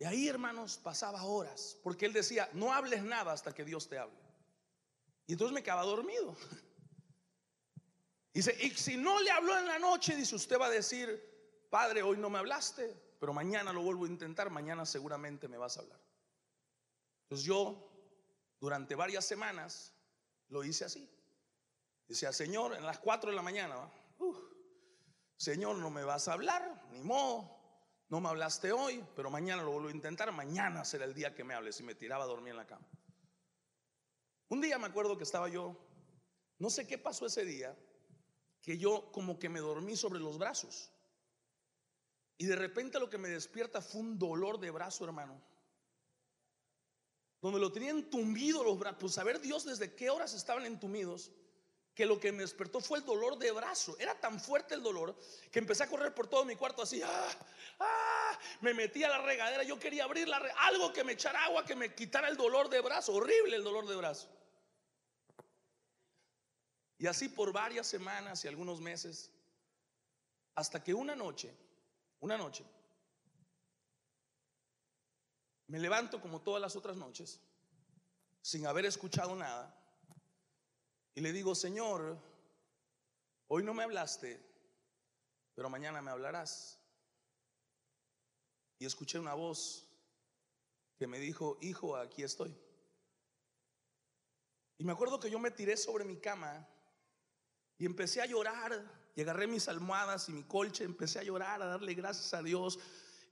[0.00, 3.98] Y ahí, hermanos, pasaba horas, porque él decía, no hables nada hasta que Dios te
[3.98, 4.27] hable.
[5.28, 6.34] Y entonces me quedaba dormido.
[8.32, 12.02] Dice, y si no le habló en la noche, dice, usted va a decir, Padre,
[12.02, 15.82] hoy no me hablaste, pero mañana lo vuelvo a intentar, mañana seguramente me vas a
[15.82, 16.00] hablar.
[17.24, 17.92] Entonces yo,
[18.58, 19.92] durante varias semanas,
[20.48, 21.06] lo hice así.
[22.06, 23.76] Decía, Señor, en las 4 de la mañana,
[25.36, 27.54] Señor, no me vas a hablar, ni modo.
[28.08, 30.32] No me hablaste hoy, pero mañana lo vuelvo a intentar.
[30.32, 31.78] Mañana será el día que me hables.
[31.80, 32.88] Y me tiraba a dormir en la cama.
[34.48, 35.76] Un día me acuerdo que estaba yo,
[36.58, 37.76] no sé qué pasó ese día,
[38.62, 40.90] que yo como que me dormí sobre los brazos.
[42.38, 45.42] Y de repente lo que me despierta fue un dolor de brazo, hermano.
[47.40, 48.98] Donde lo tenían entumido los brazos.
[49.00, 51.32] Pues saber Dios desde qué horas estaban entumidos
[51.94, 53.96] que lo que me despertó fue el dolor de brazo.
[53.98, 55.16] Era tan fuerte el dolor
[55.50, 57.02] que empecé a correr por todo mi cuarto así.
[57.02, 57.30] ¡ah!
[57.80, 58.38] ¡ah!
[58.60, 59.64] Me metí a la regadera.
[59.64, 62.80] Yo quería abrir la algo que me echara agua, que me quitara el dolor de
[62.80, 63.14] brazo.
[63.14, 64.28] Horrible el dolor de brazo.
[66.98, 69.30] Y así por varias semanas y algunos meses.
[70.54, 71.56] Hasta que una noche,
[72.20, 72.64] una noche,
[75.68, 77.40] me levanto como todas las otras noches,
[78.42, 79.78] sin haber escuchado nada
[81.18, 82.16] y le digo, Señor,
[83.48, 84.40] hoy no me hablaste,
[85.52, 86.78] pero mañana me hablarás.
[88.78, 89.84] Y escuché una voz
[90.96, 92.56] que me dijo, hijo, aquí estoy.
[94.76, 96.68] Y me acuerdo que yo me tiré sobre mi cama
[97.78, 98.98] y empecé a llorar.
[99.14, 102.78] Y agarré mis almohadas y mi colche, empecé a llorar, a darle gracias a Dios.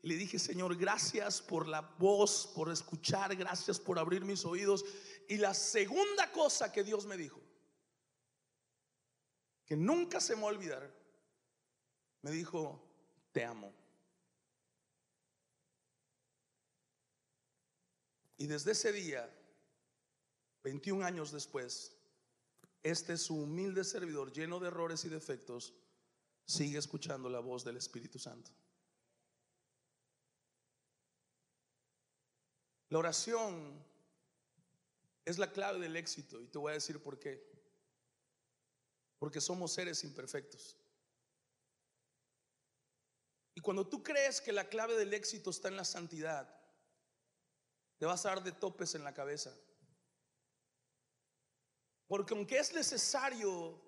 [0.02, 4.84] Y le dije, Señor, gracias por la voz, por escuchar, gracias por abrir mis oídos.
[5.28, 7.40] Y la segunda cosa que Dios me dijo,
[9.64, 10.94] que nunca se me va a olvidar,
[12.22, 12.82] me dijo,
[13.32, 13.72] te amo.
[18.38, 19.32] Y desde ese día,
[20.62, 21.95] 21 años después,
[22.90, 25.74] este su humilde servidor, lleno de errores y defectos,
[26.44, 28.52] sigue escuchando la voz del Espíritu Santo.
[32.88, 33.84] La oración
[35.24, 37.44] es la clave del éxito y te voy a decir por qué.
[39.18, 40.76] Porque somos seres imperfectos.
[43.52, 46.48] Y cuando tú crees que la clave del éxito está en la santidad,
[47.98, 49.52] te vas a dar de topes en la cabeza.
[52.06, 53.80] Porque aunque es necesario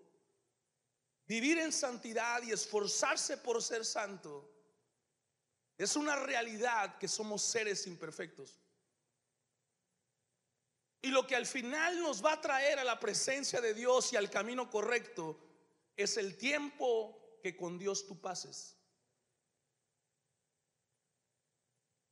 [1.26, 4.50] vivir en santidad y esforzarse por ser santo,
[5.76, 8.61] es una realidad que somos seres imperfectos.
[11.00, 14.16] Y lo que al final nos va a traer a la presencia de Dios y
[14.16, 15.38] al camino correcto
[15.96, 18.76] es el tiempo que con Dios tú pases.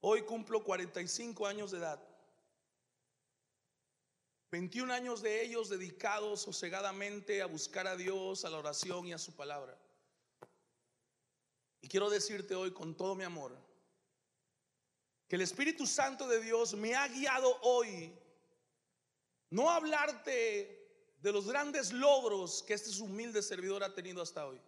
[0.01, 2.16] Hoy cumplo 45 años de edad.
[4.51, 9.19] 21 años de ellos dedicados sosegadamente a buscar a Dios, a la oración y a
[9.19, 9.77] su palabra.
[11.81, 13.57] Y quiero decirte hoy con todo mi amor
[15.29, 18.17] que el Espíritu Santo de Dios me ha guiado hoy
[19.51, 20.87] no hablarte
[21.21, 24.61] de los grandes logros que este humilde servidor ha tenido hasta hoy.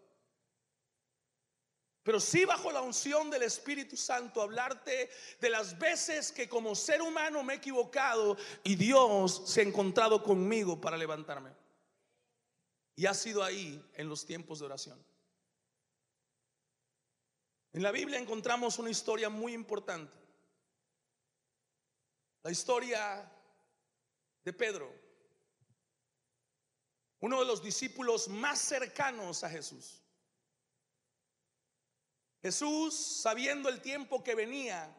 [2.02, 7.02] Pero sí bajo la unción del Espíritu Santo hablarte de las veces que como ser
[7.02, 11.50] humano me he equivocado y Dios se ha encontrado conmigo para levantarme.
[12.96, 15.04] Y ha sido ahí en los tiempos de oración.
[17.72, 20.16] En la Biblia encontramos una historia muy importante.
[22.42, 23.30] La historia
[24.44, 24.92] de Pedro,
[27.20, 30.02] uno de los discípulos más cercanos a Jesús.
[32.42, 34.94] Jesús, sabiendo el tiempo que venía,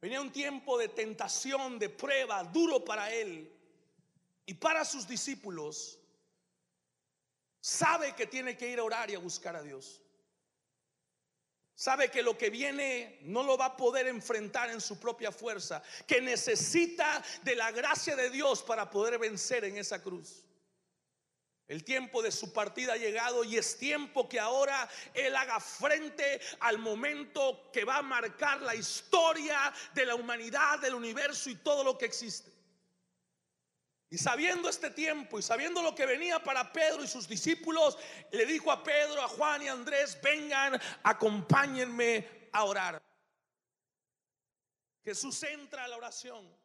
[0.00, 3.50] venía un tiempo de tentación, de prueba, duro para él
[4.46, 5.98] y para sus discípulos,
[7.60, 10.00] sabe que tiene que ir a orar y a buscar a Dios.
[11.76, 15.82] sabe que lo que viene no lo va a poder enfrentar en su propia fuerza,
[16.06, 20.44] que necesita de la gracia de Dios para poder vencer en esa cruz.
[21.66, 26.40] El tiempo de su partida ha llegado y es tiempo que ahora Él haga frente
[26.60, 31.82] al momento que va a marcar la historia de la humanidad, del universo y todo
[31.82, 32.52] lo que existe.
[34.10, 37.98] Y sabiendo este tiempo y sabiendo lo que venía para Pedro y sus discípulos,
[38.30, 43.02] le dijo a Pedro, a Juan y a Andrés, vengan, acompáñenme a orar.
[45.02, 46.63] Jesús entra a la oración.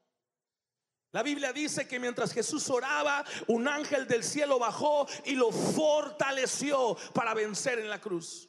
[1.11, 6.95] La Biblia dice que mientras Jesús oraba, un ángel del cielo bajó y lo fortaleció
[7.13, 8.47] para vencer en la cruz.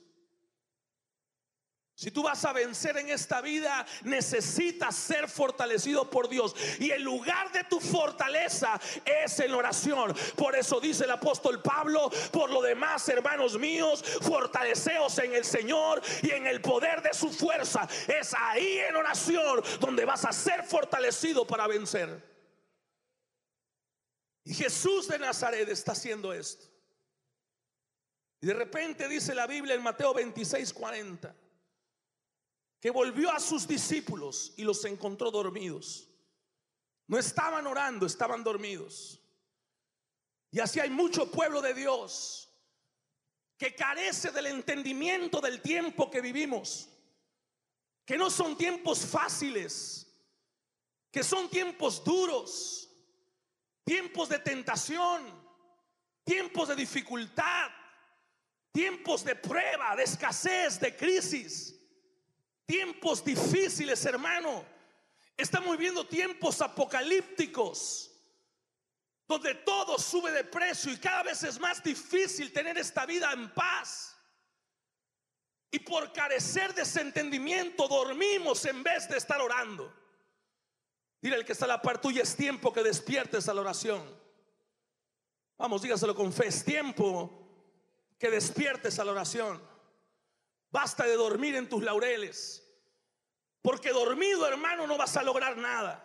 [1.94, 6.54] Si tú vas a vencer en esta vida, necesitas ser fortalecido por Dios.
[6.78, 10.14] Y el lugar de tu fortaleza es en oración.
[10.34, 16.00] Por eso dice el apóstol Pablo, por lo demás, hermanos míos, fortaleceos en el Señor
[16.22, 17.86] y en el poder de su fuerza.
[18.08, 22.29] Es ahí en oración donde vas a ser fortalecido para vencer.
[24.50, 26.66] Y Jesús de Nazaret está haciendo esto.
[28.40, 31.36] Y de repente dice la Biblia en Mateo 26, 40
[32.80, 36.08] que volvió a sus discípulos y los encontró dormidos.
[37.06, 39.20] No estaban orando, estaban dormidos.
[40.50, 42.52] Y así hay mucho pueblo de Dios
[43.56, 46.88] que carece del entendimiento del tiempo que vivimos,
[48.04, 50.12] que no son tiempos fáciles,
[51.12, 52.89] que son tiempos duros,
[53.90, 55.20] tiempos de tentación,
[56.22, 57.72] tiempos de dificultad,
[58.70, 61.74] tiempos de prueba, de escasez, de crisis.
[62.66, 64.64] Tiempos difíciles, hermano.
[65.36, 68.12] Estamos viviendo tiempos apocalípticos,
[69.26, 73.52] donde todo sube de precio y cada vez es más difícil tener esta vida en
[73.52, 74.16] paz.
[75.72, 79.99] Y por carecer de ese entendimiento dormimos en vez de estar orando.
[81.20, 84.02] Dile el que está a la par tuya, es tiempo que despiertes a la oración.
[85.58, 87.30] Vamos, dígaselo con fe, es tiempo
[88.18, 89.60] que despiertes a la oración.
[90.70, 92.66] Basta de dormir en tus laureles.
[93.60, 96.02] Porque dormido, hermano, no vas a lograr nada.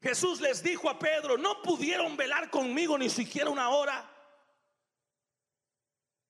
[0.00, 4.08] Jesús les dijo a Pedro, no pudieron velar conmigo ni siquiera una hora.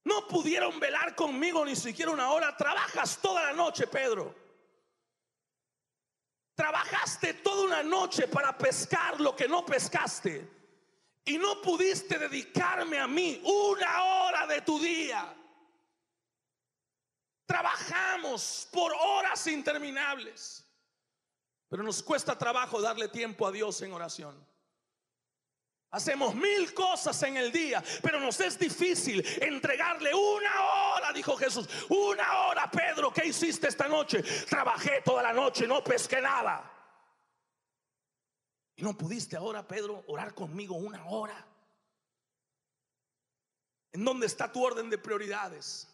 [0.05, 2.57] No pudieron velar conmigo ni siquiera una hora.
[2.57, 4.35] Trabajas toda la noche, Pedro.
[6.59, 10.45] Trabajaste toda una noche para pescar lo que no pescaste.
[11.25, 15.33] Y no pudiste dedicarme a mí una hora de tu día.
[17.47, 20.67] Trabajamos por horas interminables,
[21.69, 24.48] pero nos cuesta trabajo darle tiempo a Dios en oración.
[25.91, 30.51] Hacemos mil cosas en el día, pero nos es difícil entregarle una
[30.95, 31.67] hora, dijo Jesús.
[31.89, 34.23] Una hora, Pedro, ¿qué hiciste esta noche?
[34.23, 36.71] Trabajé toda la noche, no pesqué nada.
[38.77, 41.47] Y no pudiste ahora, Pedro, orar conmigo una hora.
[43.93, 45.89] ¿En dónde está tu orden de prioridades?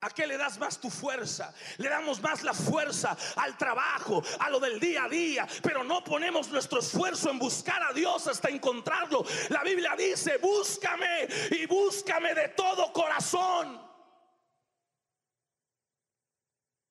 [0.00, 1.54] ¿A qué le das más tu fuerza?
[1.78, 6.04] Le damos más la fuerza al trabajo, a lo del día a día, pero no
[6.04, 9.24] ponemos nuestro esfuerzo en buscar a Dios hasta encontrarlo.
[9.48, 13.80] La Biblia dice, búscame y búscame de todo corazón.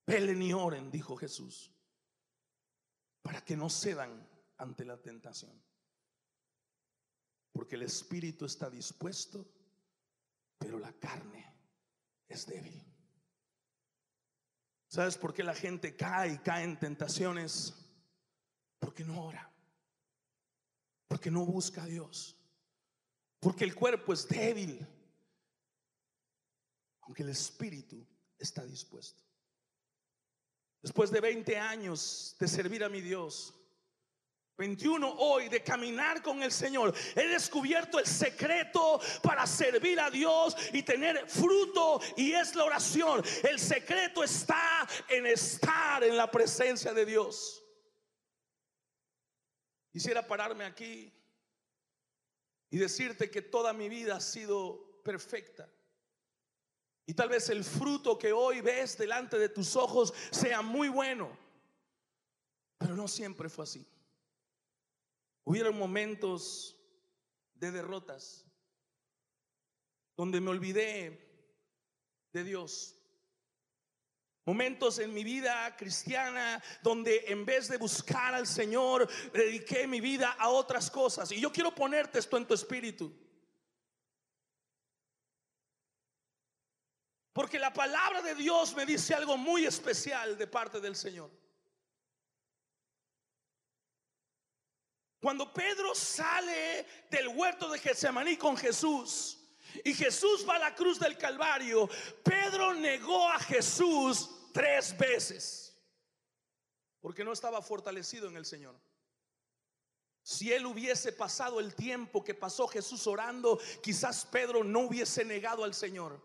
[0.07, 1.71] Velen y oren, dijo Jesús,
[3.21, 5.63] para que no cedan ante la tentación.
[7.51, 9.47] Porque el espíritu está dispuesto,
[10.57, 11.55] pero la carne
[12.27, 12.94] es débil.
[14.87, 17.73] ¿Sabes por qué la gente cae y cae en tentaciones?
[18.79, 19.51] Porque no ora.
[21.07, 22.37] Porque no busca a Dios.
[23.39, 24.87] Porque el cuerpo es débil.
[27.01, 28.05] Aunque el espíritu
[28.37, 29.23] está dispuesto.
[30.81, 33.53] Después de 20 años de servir a mi Dios,
[34.57, 36.93] 21 hoy de caminar con el Señor.
[37.15, 43.23] He descubierto el secreto para servir a Dios y tener fruto y es la oración.
[43.43, 47.63] El secreto está en estar en la presencia de Dios.
[49.91, 51.11] Quisiera pararme aquí
[52.69, 55.69] y decirte que toda mi vida ha sido perfecta.
[57.05, 61.37] Y tal vez el fruto que hoy ves delante de tus ojos sea muy bueno.
[62.77, 63.87] Pero no siempre fue así.
[65.45, 66.75] Hubieron momentos
[67.53, 68.45] de derrotas
[70.17, 71.21] donde me olvidé
[72.33, 72.95] de Dios.
[74.45, 80.31] Momentos en mi vida cristiana donde en vez de buscar al Señor, dediqué mi vida
[80.31, 81.31] a otras cosas.
[81.31, 83.11] Y yo quiero ponerte esto en tu espíritu.
[87.33, 91.29] Porque la palabra de Dios me dice algo muy especial de parte del Señor.
[95.25, 99.39] Cuando Pedro sale del huerto de Getsemaní con Jesús
[99.83, 101.89] y Jesús va a la cruz del Calvario,
[102.21, 105.75] Pedro negó a Jesús tres veces
[107.01, 108.75] porque no estaba fortalecido en el Señor.
[110.21, 115.63] Si él hubiese pasado el tiempo que pasó Jesús orando, quizás Pedro no hubiese negado
[115.63, 116.21] al Señor.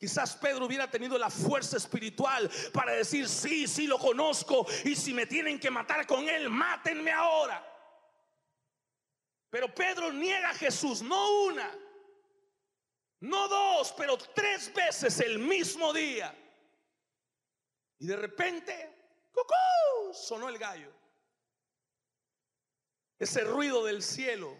[0.00, 5.14] Quizás Pedro hubiera tenido la fuerza espiritual para decir, sí, sí lo conozco, y si
[5.14, 7.70] me tienen que matar con él, mátenme ahora.
[9.54, 11.72] Pero Pedro niega a Jesús, no una,
[13.20, 16.36] no dos, pero tres veces el mismo día.
[18.00, 20.12] Y de repente, ¡cucú!
[20.12, 20.90] sonó el gallo.
[23.16, 24.58] Ese ruido del cielo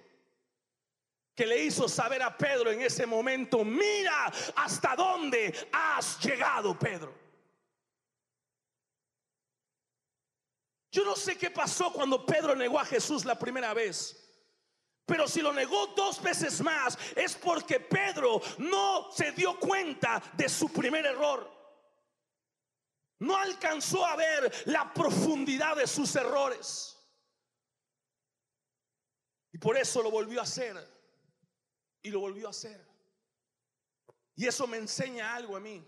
[1.34, 7.12] que le hizo saber a Pedro en ese momento, mira hasta dónde has llegado, Pedro.
[10.92, 14.20] Yo no sé qué pasó cuando Pedro negó a Jesús la primera vez.
[15.06, 20.48] Pero si lo negó dos veces más es porque Pedro no se dio cuenta de
[20.48, 21.52] su primer error.
[23.18, 26.98] No alcanzó a ver la profundidad de sus errores.
[29.52, 30.76] Y por eso lo volvió a hacer
[32.02, 32.84] y lo volvió a hacer.
[34.34, 35.86] Y eso me enseña algo a mí.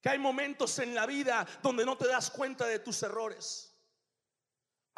[0.00, 3.75] Que hay momentos en la vida donde no te das cuenta de tus errores.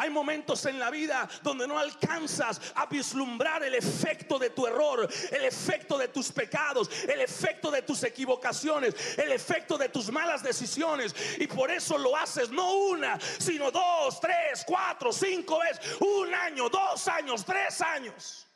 [0.01, 5.09] Hay momentos en la vida donde no alcanzas a vislumbrar el efecto de tu error,
[5.33, 10.41] el efecto de tus pecados, el efecto de tus equivocaciones, el efecto de tus malas
[10.41, 11.13] decisiones.
[11.39, 16.69] Y por eso lo haces no una, sino dos, tres, cuatro, cinco veces, un año,
[16.69, 18.47] dos años, tres años.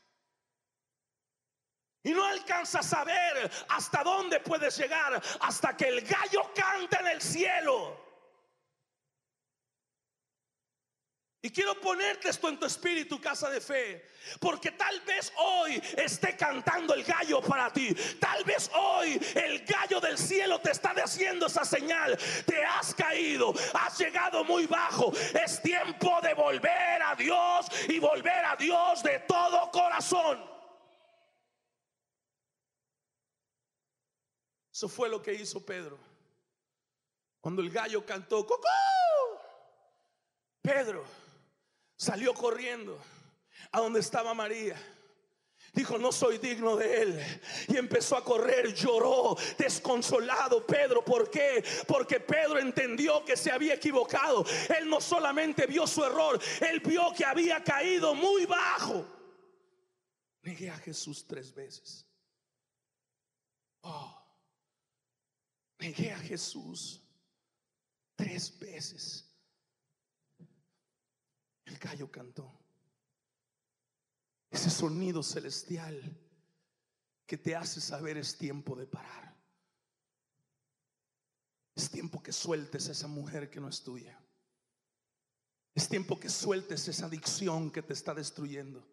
[2.05, 7.09] Y no alcanzas a ver hasta dónde puedes llegar hasta que el gallo cante en
[7.09, 8.12] el cielo.
[11.45, 14.09] Y quiero ponerte esto en tu espíritu, casa de fe.
[14.39, 17.93] Porque tal vez hoy esté cantando el gallo para ti.
[18.21, 22.17] Tal vez hoy el gallo del cielo te está haciendo esa señal.
[22.47, 25.13] Te has caído, has llegado muy bajo.
[25.35, 30.49] Es tiempo de volver a Dios y volver a Dios de todo corazón.
[34.73, 35.99] Eso fue lo que hizo Pedro.
[37.41, 38.69] Cuando el gallo cantó, ¡Cocó!
[40.63, 41.22] Pedro
[42.03, 42.99] salió corriendo
[43.71, 44.77] a donde estaba María.
[45.73, 47.41] Dijo, no soy digno de él.
[47.69, 51.05] Y empezó a correr, lloró, desconsolado Pedro.
[51.05, 51.65] ¿Por qué?
[51.87, 54.45] Porque Pedro entendió que se había equivocado.
[54.77, 59.07] Él no solamente vio su error, él vio que había caído muy bajo.
[60.43, 62.05] Negué a Jesús tres veces.
[63.83, 64.19] Oh.
[65.79, 67.01] Negué a Jesús
[68.17, 69.32] tres veces.
[71.73, 72.53] El gallo cantó.
[74.51, 76.19] Ese sonido celestial
[77.25, 79.35] que te hace saber es tiempo de parar.
[81.75, 84.21] Es tiempo que sueltes a esa mujer que no es tuya.
[85.75, 88.87] Es tiempo que sueltes esa adicción que te está destruyendo.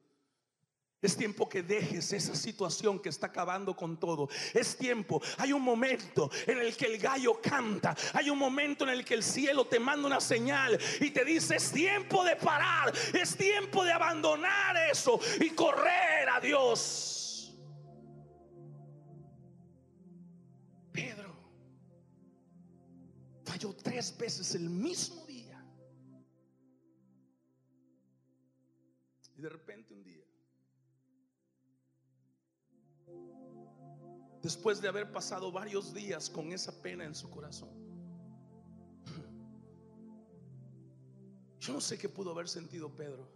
[1.01, 4.27] Es tiempo que dejes esa situación que está acabando con todo.
[4.53, 5.21] Es tiempo.
[5.37, 7.95] Hay un momento en el que el gallo canta.
[8.13, 11.55] Hay un momento en el que el cielo te manda una señal y te dice,
[11.55, 12.93] es tiempo de parar.
[13.13, 17.57] Es tiempo de abandonar eso y correr a Dios.
[20.91, 21.33] Pedro
[23.45, 25.65] falló tres veces el mismo día.
[29.37, 30.28] Y de repente un día
[34.41, 37.69] después de haber pasado varios días con esa pena en su corazón.
[41.59, 43.27] Yo no sé qué pudo haber sentido Pedro,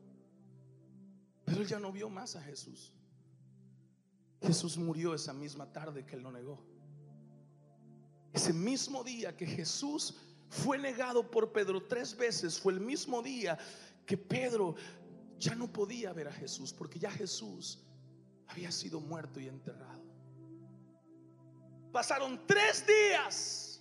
[1.46, 2.94] pero él ya no vio más a Jesús.
[4.42, 6.62] Jesús murió esa misma tarde que él lo negó.
[8.34, 10.16] Ese mismo día que Jesús
[10.50, 13.58] fue negado por Pedro tres veces, fue el mismo día
[14.06, 14.76] que Pedro
[15.40, 17.80] ya no podía ver a Jesús, porque ya Jesús
[18.48, 20.03] había sido muerto y enterrado.
[21.94, 23.80] Pasaron tres días.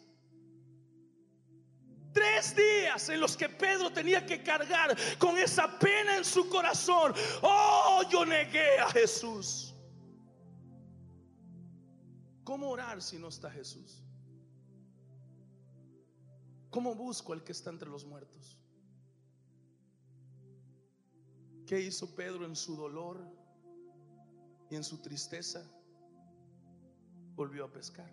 [2.12, 7.14] Tres días en los que Pedro tenía que cargar con esa pena en su corazón.
[7.40, 9.74] Oh, yo negué a Jesús.
[12.44, 14.04] ¿Cómo orar si no está Jesús?
[16.68, 18.58] ¿Cómo busco al que está entre los muertos?
[21.66, 23.26] ¿Qué hizo Pedro en su dolor
[24.68, 25.66] y en su tristeza?
[27.34, 28.10] volvió a pescar.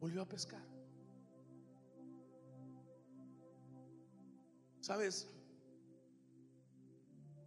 [0.00, 0.62] Volvió a pescar.
[4.80, 5.28] ¿Sabes?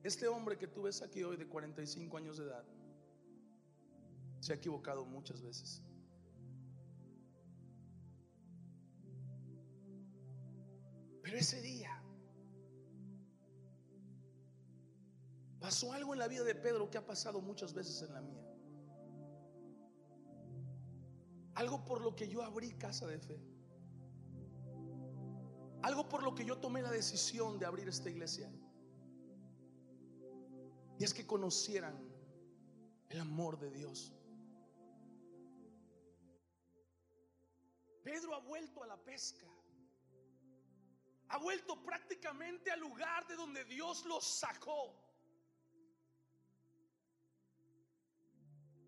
[0.03, 2.65] Este hombre que tú ves aquí hoy de 45 años de edad
[4.39, 5.81] se ha equivocado muchas veces.
[11.21, 12.01] Pero ese día
[15.61, 18.43] pasó algo en la vida de Pedro que ha pasado muchas veces en la mía.
[21.53, 23.39] Algo por lo que yo abrí casa de fe.
[25.83, 28.51] Algo por lo que yo tomé la decisión de abrir esta iglesia.
[30.97, 31.95] Y es que conocieran
[33.09, 34.11] el amor de Dios.
[38.03, 39.47] Pedro ha vuelto a la pesca.
[41.29, 45.00] Ha vuelto prácticamente al lugar de donde Dios los sacó.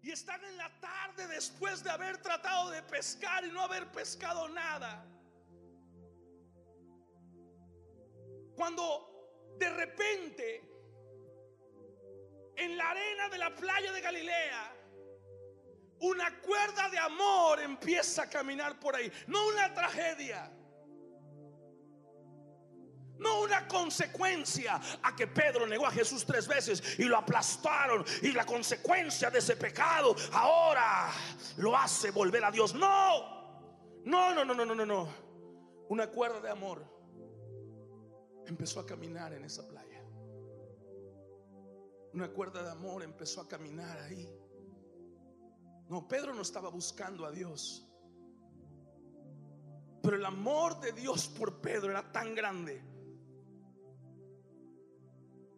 [0.04, 4.50] Y están en la tarde después de haber tratado de pescar y no haber pescado
[4.50, 5.06] nada.
[8.54, 10.70] Cuando de repente
[12.58, 14.76] en la arena de la playa de Galilea,
[16.02, 19.10] una cuerda de amor empieza a caminar por ahí.
[19.28, 20.52] No una tragedia.
[23.20, 28.04] No una consecuencia a que Pedro negó a Jesús tres veces y lo aplastaron.
[28.22, 31.12] Y la consecuencia de ese pecado ahora
[31.58, 32.74] lo hace volver a Dios.
[32.74, 35.08] No, no, no, no, no, no, no.
[35.90, 36.84] Una cuerda de amor
[38.48, 39.94] empezó a caminar en esa playa
[42.14, 44.30] una cuerda de amor empezó a caminar ahí.
[45.90, 47.90] No, Pedro no estaba buscando a Dios.
[50.02, 52.84] Pero el amor de Dios por Pedro era tan grande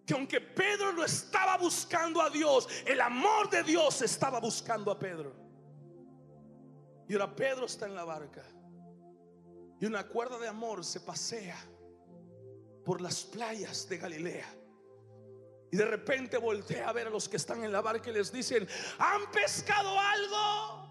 [0.05, 4.99] que aunque Pedro no estaba buscando a Dios, el amor de Dios estaba buscando a
[4.99, 5.33] Pedro.
[7.07, 8.43] Y ahora Pedro está en la barca.
[9.79, 11.57] Y una cuerda de amor se pasea
[12.83, 14.47] por las playas de Galilea.
[15.71, 18.31] Y de repente voltea a ver a los que están en la barca y les
[18.31, 18.67] dicen,
[18.99, 20.85] ¿han pescado algo?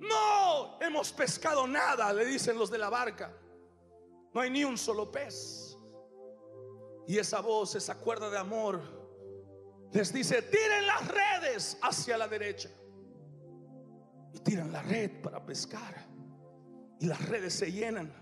[0.00, 3.32] No, hemos pescado nada, le dicen los de la barca.
[4.32, 5.69] No hay ni un solo pez.
[7.06, 8.80] Y esa voz, esa cuerda de amor,
[9.92, 12.70] les dice, tiren las redes hacia la derecha.
[14.32, 16.06] Y tiran la red para pescar.
[17.00, 18.14] Y las redes se llenan.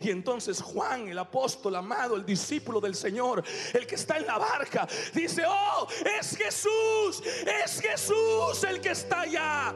[0.00, 3.42] Y entonces Juan, el apóstol amado, el discípulo del Señor,
[3.74, 7.22] el que está en la barca, dice, oh, es Jesús,
[7.64, 9.74] es Jesús el que está allá.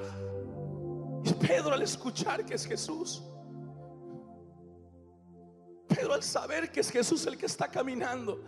[1.25, 3.23] Y Pedro al escuchar que es Jesús,
[5.95, 8.43] Pedro al saber que es Jesús el que está caminando,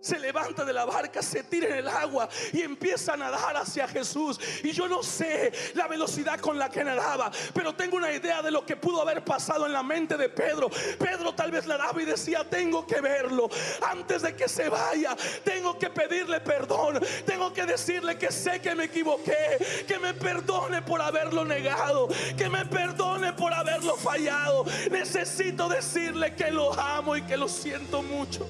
[0.00, 3.88] se levanta de la barca, se tira en el agua y empieza a nadar hacia
[3.88, 4.38] Jesús.
[4.62, 8.50] Y yo no sé la velocidad con la que nadaba, pero tengo una idea de
[8.50, 10.70] lo que pudo haber pasado en la mente de Pedro.
[10.98, 13.48] Pedro tal vez nadaba y decía, tengo que verlo
[13.86, 15.16] antes de que se vaya.
[15.44, 17.00] Tengo que pedirle perdón.
[17.26, 22.48] Tengo que decirle que sé que me equivoqué, que me perdone por haberlo negado, que
[22.48, 24.64] me perdone por haberlo fallado.
[24.90, 28.48] Necesito decirle que lo amo y que lo siento mucho.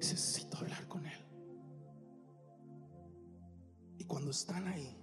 [0.00, 1.20] Necesito hablar con Él.
[3.98, 4.96] Y cuando están ahí,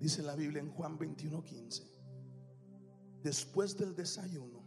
[0.00, 1.84] dice la Biblia en Juan 21:15,
[3.22, 4.64] después del desayuno,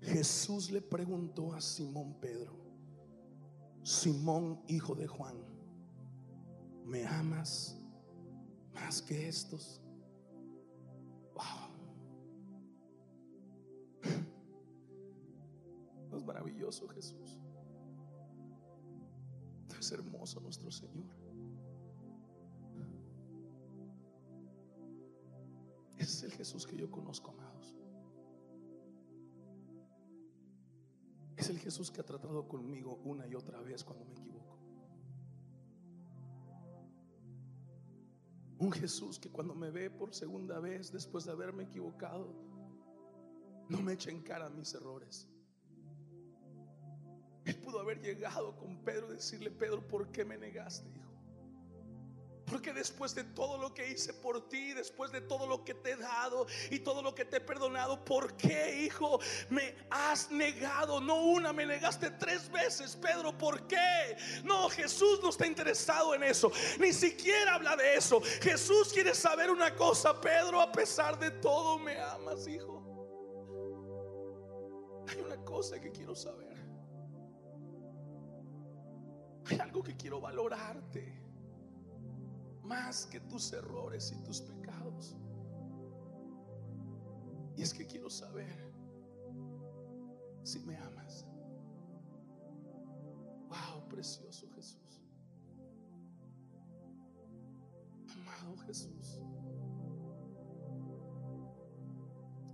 [0.00, 2.56] Jesús le preguntó a Simón Pedro,
[3.82, 5.36] Simón hijo de Juan,
[6.84, 7.76] ¿me amas
[8.72, 9.82] más que estos?
[16.24, 17.38] Maravilloso Jesús.
[19.78, 21.18] Es hermoso nuestro Señor.
[25.98, 27.74] es el Jesús que yo conozco, amados.
[31.36, 34.58] Es el Jesús que ha tratado conmigo una y otra vez cuando me equivoco.
[38.58, 42.34] Un Jesús que cuando me ve por segunda vez después de haberme equivocado,
[43.68, 45.28] no me echa en cara mis errores.
[47.48, 51.08] Él pudo haber llegado con Pedro y decirle, Pedro, ¿por qué me negaste, hijo?
[52.44, 55.92] Porque después de todo lo que hice por ti, después de todo lo que te
[55.92, 59.18] he dado y todo lo que te he perdonado, ¿por qué, hijo,
[59.48, 61.00] me has negado?
[61.00, 64.16] No una, me negaste tres veces, Pedro, ¿por qué?
[64.44, 68.20] No, Jesús no está interesado en eso, ni siquiera habla de eso.
[68.42, 72.76] Jesús quiere saber una cosa, Pedro, a pesar de todo, me amas, hijo.
[75.08, 76.57] Hay una cosa que quiero saber.
[79.48, 81.28] Hay algo que quiero valorarte
[82.64, 85.16] más que tus errores y tus pecados.
[87.56, 88.72] Y es que quiero saber
[90.42, 91.26] si me amas.
[93.48, 95.02] Wow, precioso Jesús.
[98.12, 99.20] Amado Jesús.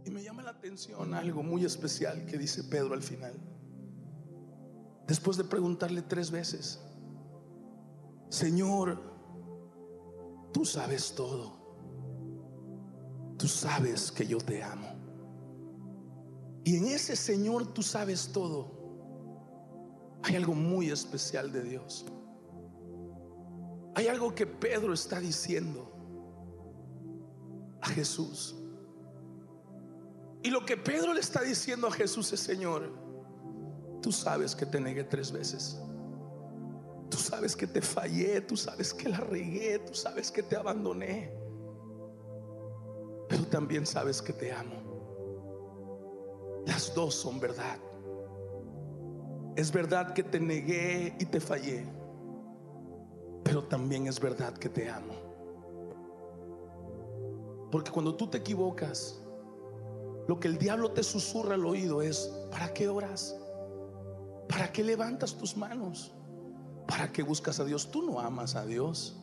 [0.05, 3.54] Y me llama la atención algo muy especial que dice Pedro al final.
[5.07, 6.81] Después de preguntarle tres veces,
[8.31, 9.01] Señor,
[10.53, 11.65] tú sabes todo.
[13.37, 14.89] Tú sabes que yo te amo.
[16.65, 18.73] Y en ese Señor tú sabes todo.
[20.23, 22.07] Hay algo muy especial de Dios.
[23.95, 25.93] Hay algo que Pedro está diciendo
[27.83, 28.57] a Jesús.
[30.43, 33.04] Y lo que Pedro le está diciendo a Jesús es, Señor,
[34.05, 35.81] tú sabes que te negué tres veces.
[37.09, 41.33] Tú sabes que te fallé, tú sabes que la regué, tú sabes que te abandoné.
[43.31, 44.75] Pero también sabes que te amo.
[46.67, 47.79] Las dos son verdad.
[49.57, 51.87] Es verdad que te negué y te fallé.
[53.43, 55.15] Pero también es verdad que te amo.
[57.73, 59.19] Porque cuando tú te equivocas,
[60.29, 63.41] lo que el diablo te susurra al oído es, ¿para qué oras?
[64.55, 66.13] ¿Para qué levantas tus manos?
[66.87, 67.91] ¿Para qué buscas a Dios?
[67.91, 69.17] Tú no amas a Dios.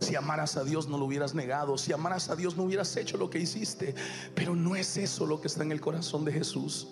[0.00, 1.76] Si amaras a Dios no lo hubieras negado.
[1.76, 3.94] Si amaras a Dios no hubieras hecho lo que hiciste.
[4.34, 6.88] Pero no es eso lo que está en el corazón de Jesús.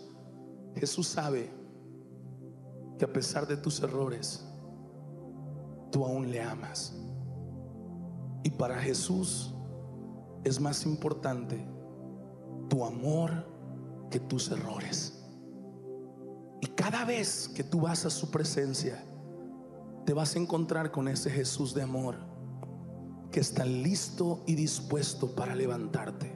[0.76, 1.50] Jesús sabe
[2.98, 4.44] que a pesar de tus errores,
[5.90, 6.94] tú aún le amas.
[8.42, 9.54] Y para Jesús
[10.44, 11.66] es más importante
[12.68, 13.48] tu amor
[14.10, 15.13] que tus errores.
[16.64, 19.04] Y cada vez que tú vas a su presencia,
[20.06, 22.16] te vas a encontrar con ese Jesús de amor
[23.30, 26.34] que está listo y dispuesto para levantarte.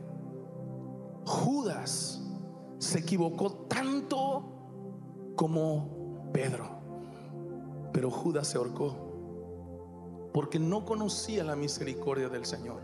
[1.25, 2.21] Judas
[2.77, 6.79] se equivocó tanto como Pedro,
[7.95, 12.83] pero Judas se ahorcó porque no conocía la misericordia del Señor,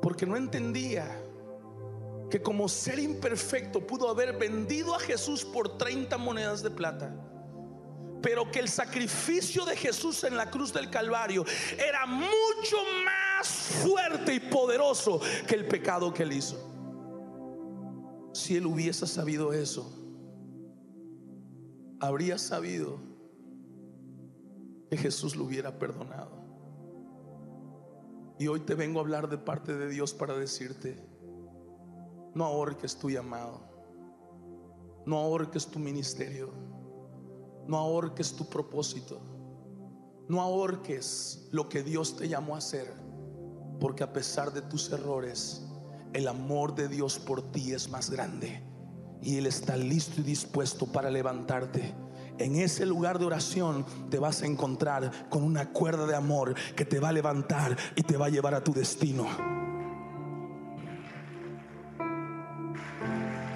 [0.00, 1.08] porque no entendía
[2.30, 7.14] que como ser imperfecto pudo haber vendido a Jesús por 30 monedas de plata
[8.26, 11.44] pero que el sacrificio de Jesús en la cruz del Calvario
[11.78, 16.56] era mucho más fuerte y poderoso que el pecado que él hizo.
[18.32, 19.92] Si él hubiese sabido eso,
[22.00, 22.98] habría sabido
[24.90, 26.44] que Jesús lo hubiera perdonado.
[28.40, 31.00] Y hoy te vengo a hablar de parte de Dios para decirte,
[32.36, 33.60] no ahorques tu llamado,
[35.04, 36.66] no ahorques tu ministerio
[37.68, 39.20] no ahorques tu propósito.
[40.28, 42.92] No ahorques lo que Dios te llamó a hacer.
[43.80, 45.62] Porque a pesar de tus errores,
[46.12, 48.62] el amor de Dios por ti es más grande.
[49.22, 51.94] Y Él está listo y dispuesto para levantarte.
[52.38, 56.84] En ese lugar de oración te vas a encontrar con una cuerda de amor que
[56.84, 59.26] te va a levantar y te va a llevar a tu destino.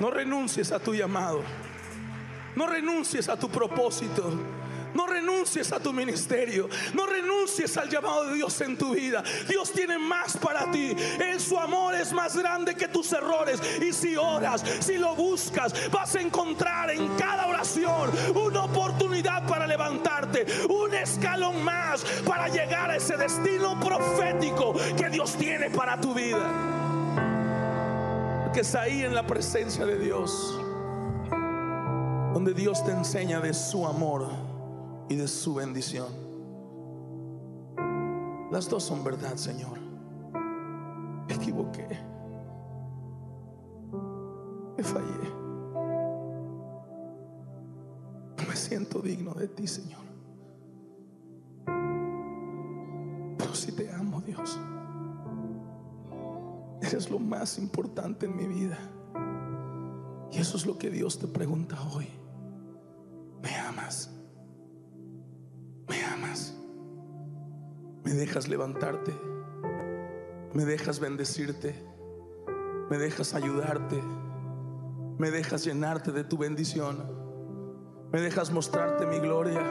[0.01, 1.43] No renuncies a tu llamado.
[2.57, 4.33] No renuncies a tu propósito.
[4.95, 6.71] No renuncies a tu ministerio.
[6.95, 9.23] No renuncies al llamado de Dios en tu vida.
[9.47, 10.97] Dios tiene más para ti.
[11.21, 13.61] En su amor es más grande que tus errores.
[13.83, 19.67] Y si oras, si lo buscas, vas a encontrar en cada oración una oportunidad para
[19.67, 20.47] levantarte.
[20.71, 26.80] Un escalón más para llegar a ese destino profético que Dios tiene para tu vida.
[28.53, 30.61] Que es ahí en la presencia de Dios
[32.33, 34.29] donde Dios te enseña de su amor
[35.09, 36.09] y de su bendición.
[38.51, 39.79] Las dos son verdad, Señor.
[41.29, 41.87] Me equivoqué.
[44.77, 45.29] Me fallé.
[48.39, 50.01] No me siento digno de ti, Señor.
[53.37, 54.59] Pero si te amo, Dios.
[56.91, 58.77] Eres lo más importante en mi vida.
[60.33, 62.09] Y eso es lo que Dios te pregunta hoy.
[63.41, 64.11] ¿Me amas?
[65.89, 66.53] ¿Me amas?
[68.03, 69.15] ¿Me dejas levantarte?
[70.53, 71.81] ¿Me dejas bendecirte?
[72.91, 74.03] ¿Me dejas ayudarte?
[75.17, 77.05] ¿Me dejas llenarte de tu bendición?
[78.11, 79.63] ¿Me dejas mostrarte mi gloria?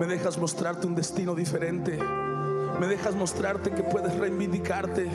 [0.00, 1.96] ¿Me dejas mostrarte un destino diferente?
[2.78, 5.10] ¿Me dejas mostrarte que puedes reivindicarte?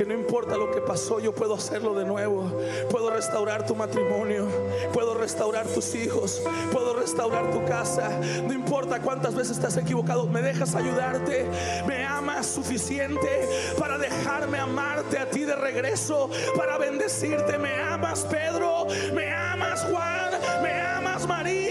[0.00, 2.50] que no importa lo que pasó, yo puedo hacerlo de nuevo.
[2.90, 4.48] Puedo restaurar tu matrimonio,
[4.94, 6.40] puedo restaurar tus hijos,
[6.72, 8.08] puedo restaurar tu casa.
[8.46, 11.46] No importa cuántas veces estás equivocado, me dejas ayudarte.
[11.86, 13.46] Me amas suficiente
[13.78, 17.58] para dejarme amarte a ti de regreso, para bendecirte.
[17.58, 20.30] Me amas, Pedro, me amas, Juan,
[20.62, 21.69] me amas, María,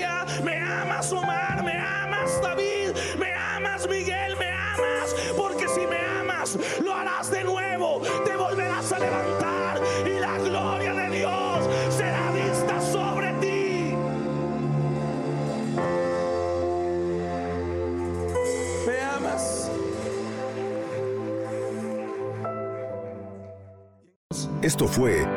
[24.79, 25.27] Esto fue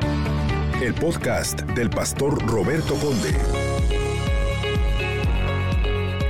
[0.80, 3.36] el podcast del pastor Roberto Conde.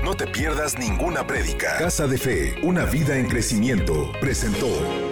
[0.03, 1.77] No te pierdas ninguna prédica.
[1.77, 5.12] Casa de Fe, una vida en crecimiento, presentó.